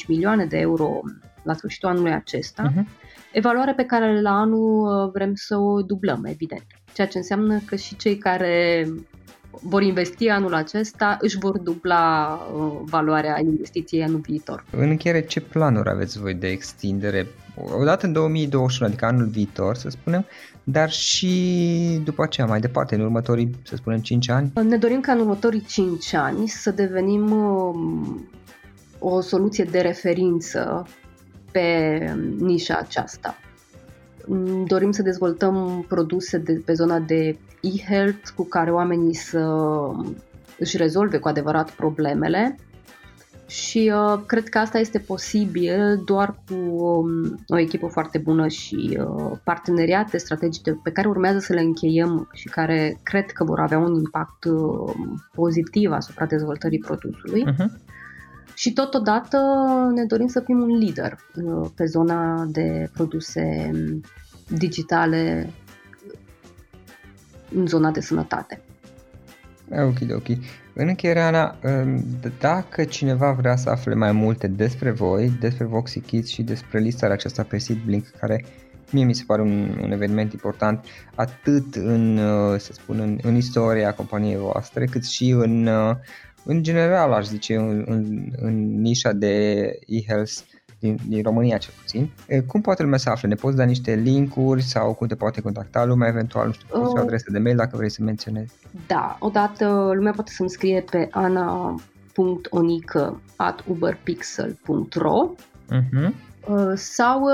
milioane 0.08 0.44
de 0.44 0.58
euro 0.58 1.00
la 1.42 1.54
sfârșitul 1.54 1.88
anului 1.88 2.12
acesta. 2.12 2.72
Uh-huh. 2.72 2.84
Evaluare 3.32 3.74
pe 3.74 3.84
care 3.84 4.20
la 4.20 4.30
anul 4.30 5.10
vrem 5.12 5.32
să 5.34 5.56
o 5.56 5.82
dublăm, 5.82 6.24
evident. 6.24 6.66
Ceea 6.92 7.06
ce 7.06 7.18
înseamnă 7.18 7.58
că 7.66 7.76
și 7.76 7.96
cei 7.96 8.16
care 8.16 8.86
vor 9.62 9.82
investi 9.82 10.28
anul 10.28 10.54
acesta, 10.54 11.16
își 11.20 11.38
vor 11.38 11.58
dubla 11.58 12.32
uh, 12.54 12.72
valoarea 12.84 13.40
investiției 13.40 14.02
anul 14.02 14.20
viitor. 14.20 14.64
În 14.70 14.88
încheiere, 14.88 15.20
ce 15.20 15.40
planuri 15.40 15.90
aveți 15.90 16.18
voi 16.18 16.34
de 16.34 16.48
extindere? 16.48 17.26
Odată 17.80 18.06
în 18.06 18.12
2021, 18.12 18.88
adică 18.88 19.06
anul 19.06 19.26
viitor, 19.26 19.76
să 19.76 19.88
spunem, 19.88 20.26
dar 20.64 20.90
și 20.90 22.00
după 22.04 22.22
aceea, 22.22 22.46
mai 22.46 22.60
departe, 22.60 22.94
în 22.94 23.00
următorii, 23.00 23.50
să 23.62 23.76
spunem, 23.76 23.98
5 23.98 24.28
ani? 24.28 24.52
Ne 24.62 24.76
dorim 24.76 25.00
ca 25.00 25.12
în 25.12 25.18
următorii 25.18 25.64
5 25.68 26.14
ani 26.14 26.48
să 26.48 26.70
devenim 26.70 27.30
um, 27.30 28.28
o 28.98 29.20
soluție 29.20 29.64
de 29.64 29.80
referință 29.80 30.86
pe 31.52 31.98
nișa 32.38 32.76
aceasta. 32.76 33.36
Dorim 34.66 34.90
să 34.90 35.02
dezvoltăm 35.02 35.84
produse 35.88 36.38
de, 36.38 36.62
pe 36.64 36.72
zona 36.72 36.98
de 36.98 37.38
e-health 37.60 38.28
cu 38.36 38.44
care 38.44 38.70
oamenii 38.70 39.14
să 39.14 39.54
își 40.58 40.76
rezolve 40.76 41.18
cu 41.18 41.28
adevărat 41.28 41.70
problemele 41.70 42.56
și 43.48 43.92
uh, 43.94 44.22
cred 44.26 44.48
că 44.48 44.58
asta 44.58 44.78
este 44.78 44.98
posibil 44.98 46.02
doar 46.04 46.34
cu 46.48 46.54
um, 46.54 47.44
o 47.46 47.58
echipă 47.58 47.86
foarte 47.86 48.18
bună 48.18 48.48
și 48.48 48.98
uh, 49.00 49.38
parteneriate 49.44 50.18
strategice 50.18 50.72
pe 50.82 50.90
care 50.90 51.08
urmează 51.08 51.38
să 51.38 51.52
le 51.52 51.60
încheiem 51.60 52.28
și 52.32 52.48
care 52.48 52.98
cred 53.02 53.30
că 53.30 53.44
vor 53.44 53.60
avea 53.60 53.78
un 53.78 53.94
impact 53.94 54.44
uh, 54.44 54.94
pozitiv 55.34 55.92
asupra 55.92 56.26
dezvoltării 56.26 56.78
produsului. 56.78 57.44
Uh-huh. 57.46 57.66
Și 58.58 58.72
totodată 58.72 59.38
ne 59.94 60.04
dorim 60.04 60.26
să 60.26 60.40
fim 60.40 60.60
un 60.60 60.76
lider 60.76 61.18
uh, 61.34 61.68
pe 61.74 61.84
zona 61.84 62.44
de 62.44 62.90
produse 62.92 63.70
digitale 64.48 65.50
în 67.54 67.66
zona 67.66 67.90
de 67.90 68.00
sănătate. 68.00 68.60
Ok, 69.70 69.96
ok. 70.14 70.28
În 70.74 70.88
încheiere, 70.88 71.20
Ana, 71.20 71.56
um, 71.64 72.04
dacă 72.38 72.84
cineva 72.84 73.32
vrea 73.32 73.56
să 73.56 73.70
afle 73.70 73.94
mai 73.94 74.12
multe 74.12 74.46
despre 74.46 74.90
voi, 74.90 75.32
despre 75.40 75.64
Voxy 75.64 76.00
Kids 76.00 76.28
și 76.28 76.42
despre 76.42 76.78
listarea 76.78 77.14
aceasta 77.14 77.42
pe 77.42 77.58
SeedBlink, 77.58 78.06
care 78.20 78.44
mie 78.90 79.04
mi 79.04 79.14
se 79.14 79.24
pare 79.26 79.42
un, 79.42 79.78
un 79.82 79.92
eveniment 79.92 80.32
important 80.32 80.84
atât 81.14 81.74
în, 81.74 82.16
uh, 82.16 82.58
să 82.58 82.72
spun, 82.72 83.00
în, 83.00 83.18
în 83.22 83.36
istoria 83.36 83.94
companiei 83.94 84.36
voastre, 84.36 84.84
cât 84.84 85.04
și 85.04 85.30
în, 85.30 85.66
uh, 85.66 85.96
în 86.50 86.62
general, 86.62 87.12
aș 87.12 87.26
zice, 87.26 87.56
în, 87.56 87.84
în, 87.86 88.32
în 88.36 88.80
nișa 88.80 89.12
de 89.12 89.62
e-health 89.86 90.32
din, 90.78 90.98
din 91.08 91.22
România 91.22 91.56
cel 91.56 91.72
puțin. 91.80 92.10
Cum 92.46 92.60
poate 92.60 92.82
lumea 92.82 92.98
să 92.98 93.10
afle? 93.10 93.28
Ne 93.28 93.34
poți 93.34 93.56
da 93.56 93.64
niște 93.64 93.94
linkuri 93.94 94.62
sau 94.62 94.94
cum 94.94 95.06
te 95.06 95.14
poate 95.14 95.40
contacta 95.40 95.84
lumea 95.84 96.08
eventual? 96.08 96.46
Nu 96.46 96.52
știu, 96.52 96.66
poți 96.70 96.96
o 96.96 96.98
adresă 96.98 97.30
de 97.30 97.38
mail 97.38 97.56
dacă 97.56 97.76
vrei 97.76 97.90
să 97.90 98.02
menționezi. 98.02 98.54
Da, 98.86 99.16
odată 99.20 99.90
lumea 99.94 100.12
poate 100.12 100.32
să-mi 100.32 100.50
scrie 100.50 100.84
pe 100.90 101.08
ana.onică 101.10 103.20
at 103.36 103.64
uberpixel.ro 103.66 105.34
uh-huh. 105.72 106.12
sau 106.74 107.28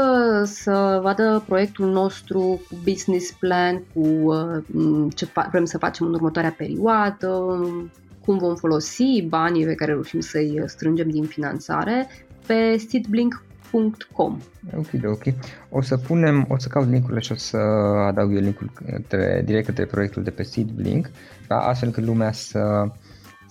să 0.44 1.00
vadă 1.02 1.42
proiectul 1.46 1.90
nostru 1.90 2.40
cu 2.40 2.76
business 2.84 3.32
plan, 3.32 3.82
cu 3.94 4.32
ce 5.14 5.28
vrem 5.50 5.64
să 5.64 5.78
facem 5.78 6.06
în 6.06 6.14
următoarea 6.14 6.54
perioadă, 6.56 7.60
cum 8.24 8.38
vom 8.38 8.54
folosi 8.54 9.22
banii 9.28 9.64
pe 9.64 9.74
care 9.74 9.92
reușim 9.92 10.20
să-i 10.20 10.62
strângem 10.66 11.08
din 11.08 11.24
finanțare 11.24 12.08
pe 12.46 12.76
seedblink.com. 12.88 14.38
Ok, 14.76 14.88
ok. 15.04 15.22
O 15.70 15.80
să 15.80 15.96
punem, 15.96 16.46
o 16.48 16.58
să 16.58 16.68
caut 16.68 16.88
linkurile 16.88 17.20
și 17.20 17.32
o 17.32 17.36
să 17.36 17.56
adaug 18.06 18.34
eu 18.34 18.40
linkul 18.40 18.70
către, 18.74 19.42
direct 19.44 19.66
către 19.66 19.84
proiectul 19.84 20.22
de 20.22 20.30
pe 20.30 20.42
Seedblink, 20.42 21.10
da? 21.48 21.58
astfel 21.58 21.90
că 21.90 22.00
lumea 22.00 22.32
să 22.32 22.88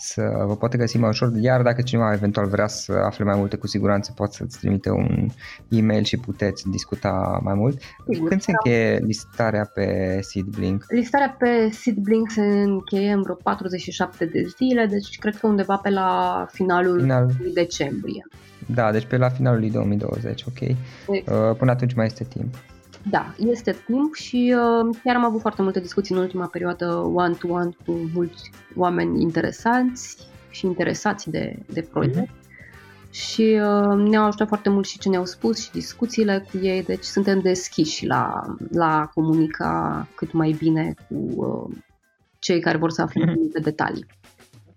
să 0.03 0.43
vă 0.45 0.55
poate 0.55 0.77
găsi 0.77 0.97
mai 0.97 1.09
ușor, 1.09 1.31
iar 1.35 1.61
dacă 1.61 1.81
cineva 1.81 2.13
eventual 2.13 2.47
vrea 2.47 2.67
să 2.67 2.93
afle 3.05 3.23
mai 3.23 3.37
multe, 3.37 3.57
cu 3.57 3.67
siguranță 3.67 4.11
poate 4.15 4.35
să-ți 4.35 4.57
trimite 4.59 4.89
un 4.89 5.27
e-mail 5.69 6.03
și 6.03 6.17
puteți 6.17 6.69
discuta 6.69 7.39
mai 7.43 7.53
mult. 7.53 7.81
Sigur, 8.11 8.27
Când 8.27 8.41
se 8.41 8.51
încheie 8.51 8.97
listarea 8.97 9.71
pe 9.73 10.19
SeedBlink? 10.21 10.85
Listarea 10.87 11.35
pe 11.39 11.69
SeedBlink 11.71 12.31
se 12.31 12.41
încheie 12.41 13.11
în 13.11 13.21
vreo 13.21 13.35
47 13.35 14.25
de 14.25 14.41
zile, 14.57 14.85
deci 14.85 15.19
cred 15.19 15.35
că 15.35 15.47
undeva 15.47 15.75
pe 15.75 15.89
la 15.89 16.45
finalul 16.51 16.99
Final. 17.01 17.35
decembrie. 17.53 18.27
Da, 18.65 18.91
deci 18.91 19.05
pe 19.05 19.17
la 19.17 19.29
finalul 19.29 19.59
lui 19.59 19.71
2020, 19.71 20.43
ok. 20.47 20.75
Exact. 21.07 21.57
Până 21.57 21.71
atunci 21.71 21.93
mai 21.93 22.05
este 22.05 22.23
timp. 22.23 22.55
Da, 23.09 23.33
este 23.37 23.75
timp 23.85 24.13
și 24.13 24.55
uh, 24.55 24.97
chiar 25.03 25.15
am 25.15 25.25
avut 25.25 25.41
foarte 25.41 25.61
multe 25.61 25.79
discuții 25.79 26.15
în 26.15 26.21
ultima 26.21 26.45
perioadă 26.45 27.11
one-to-one 27.13 27.69
cu 27.85 28.09
mulți 28.13 28.51
oameni 28.75 29.21
interesanți 29.21 30.17
și 30.49 30.65
interesați 30.65 31.29
de, 31.29 31.57
de 31.73 31.81
proiect. 31.81 32.19
Uh-huh. 32.19 32.41
Și 33.09 33.41
uh, 33.41 34.09
ne-au 34.09 34.25
ajutat 34.25 34.47
foarte 34.47 34.69
mult 34.69 34.85
și 34.85 34.99
ce 34.99 35.09
ne-au 35.09 35.25
spus 35.25 35.59
și 35.63 35.71
discuțiile 35.71 36.45
cu 36.51 36.57
ei, 36.65 36.83
deci 36.83 37.03
suntem 37.03 37.39
deschiși 37.39 38.05
la, 38.05 38.41
la 38.71 39.09
comunica 39.13 40.07
cât 40.15 40.31
mai 40.31 40.55
bine 40.57 40.93
cu 41.07 41.15
uh, 41.35 41.77
cei 42.39 42.59
care 42.59 42.77
vor 42.77 42.91
să 42.91 43.01
afle 43.01 43.23
uh-huh. 43.23 43.35
multe 43.35 43.59
detalii. 43.59 44.05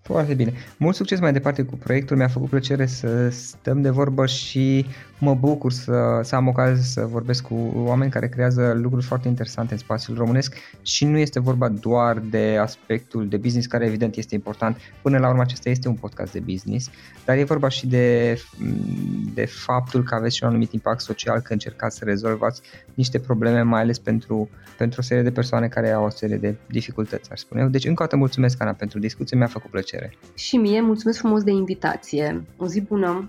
Foarte 0.06 0.34
bine. 0.34 0.52
Mult 0.76 0.94
succes 0.94 1.20
mai 1.20 1.32
departe 1.32 1.62
cu 1.62 1.76
proiectul. 1.76 2.16
Mi-a 2.16 2.28
făcut 2.28 2.48
plăcere 2.48 2.86
să 2.86 3.28
stăm 3.28 3.80
de 3.80 3.90
vorbă 3.90 4.26
și 4.26 4.86
mă 5.18 5.34
bucur 5.34 5.72
să, 5.72 6.20
să 6.22 6.36
am 6.36 6.48
ocazia 6.48 6.82
să 6.82 7.06
vorbesc 7.06 7.42
cu 7.42 7.72
oameni 7.74 8.10
care 8.10 8.28
creează 8.28 8.72
lucruri 8.74 9.04
foarte 9.04 9.28
interesante 9.28 9.72
în 9.72 9.78
spațiul 9.78 10.16
românesc 10.16 10.54
și 10.82 11.04
nu 11.04 11.18
este 11.18 11.40
vorba 11.40 11.68
doar 11.68 12.18
de 12.18 12.56
aspectul 12.60 13.28
de 13.28 13.36
business, 13.36 13.66
care 13.66 13.86
evident 13.86 14.16
este 14.16 14.34
important. 14.34 14.76
Până 15.02 15.18
la 15.18 15.28
urmă 15.28 15.40
acesta 15.40 15.70
este 15.70 15.88
un 15.88 15.94
podcast 15.94 16.32
de 16.32 16.40
business, 16.40 16.90
dar 17.24 17.36
e 17.36 17.44
vorba 17.44 17.68
și 17.68 17.86
de, 17.86 18.38
de 19.34 19.44
faptul 19.44 20.02
că 20.02 20.14
aveți 20.14 20.36
și 20.36 20.42
un 20.42 20.48
anumit 20.48 20.72
impact 20.72 21.00
social, 21.00 21.40
că 21.40 21.52
încercați 21.52 21.96
să 21.96 22.04
rezolvați 22.04 22.60
niște 22.94 23.18
probleme, 23.18 23.62
mai 23.62 23.80
ales 23.80 23.98
pentru, 23.98 24.48
pentru 24.78 25.00
o 25.00 25.02
serie 25.02 25.22
de 25.22 25.30
persoane 25.30 25.68
care 25.68 25.90
au 25.90 26.04
o 26.04 26.10
serie 26.10 26.36
de 26.36 26.56
dificultăți, 26.66 27.30
aș 27.30 27.38
spune 27.38 27.60
eu. 27.60 27.68
Deci 27.68 27.84
încă 27.84 28.02
o 28.02 28.04
dată 28.04 28.16
mulțumesc, 28.16 28.62
Ana, 28.62 28.72
pentru 28.72 28.98
discuție, 28.98 29.36
mi-a 29.36 29.46
făcut 29.46 29.70
plăcere. 29.70 30.12
Și 30.34 30.56
mie, 30.56 30.80
mulțumesc 30.80 31.18
frumos 31.18 31.42
de 31.42 31.50
invitație. 31.50 32.44
O 32.56 32.66
zi 32.66 32.80
bună! 32.80 33.28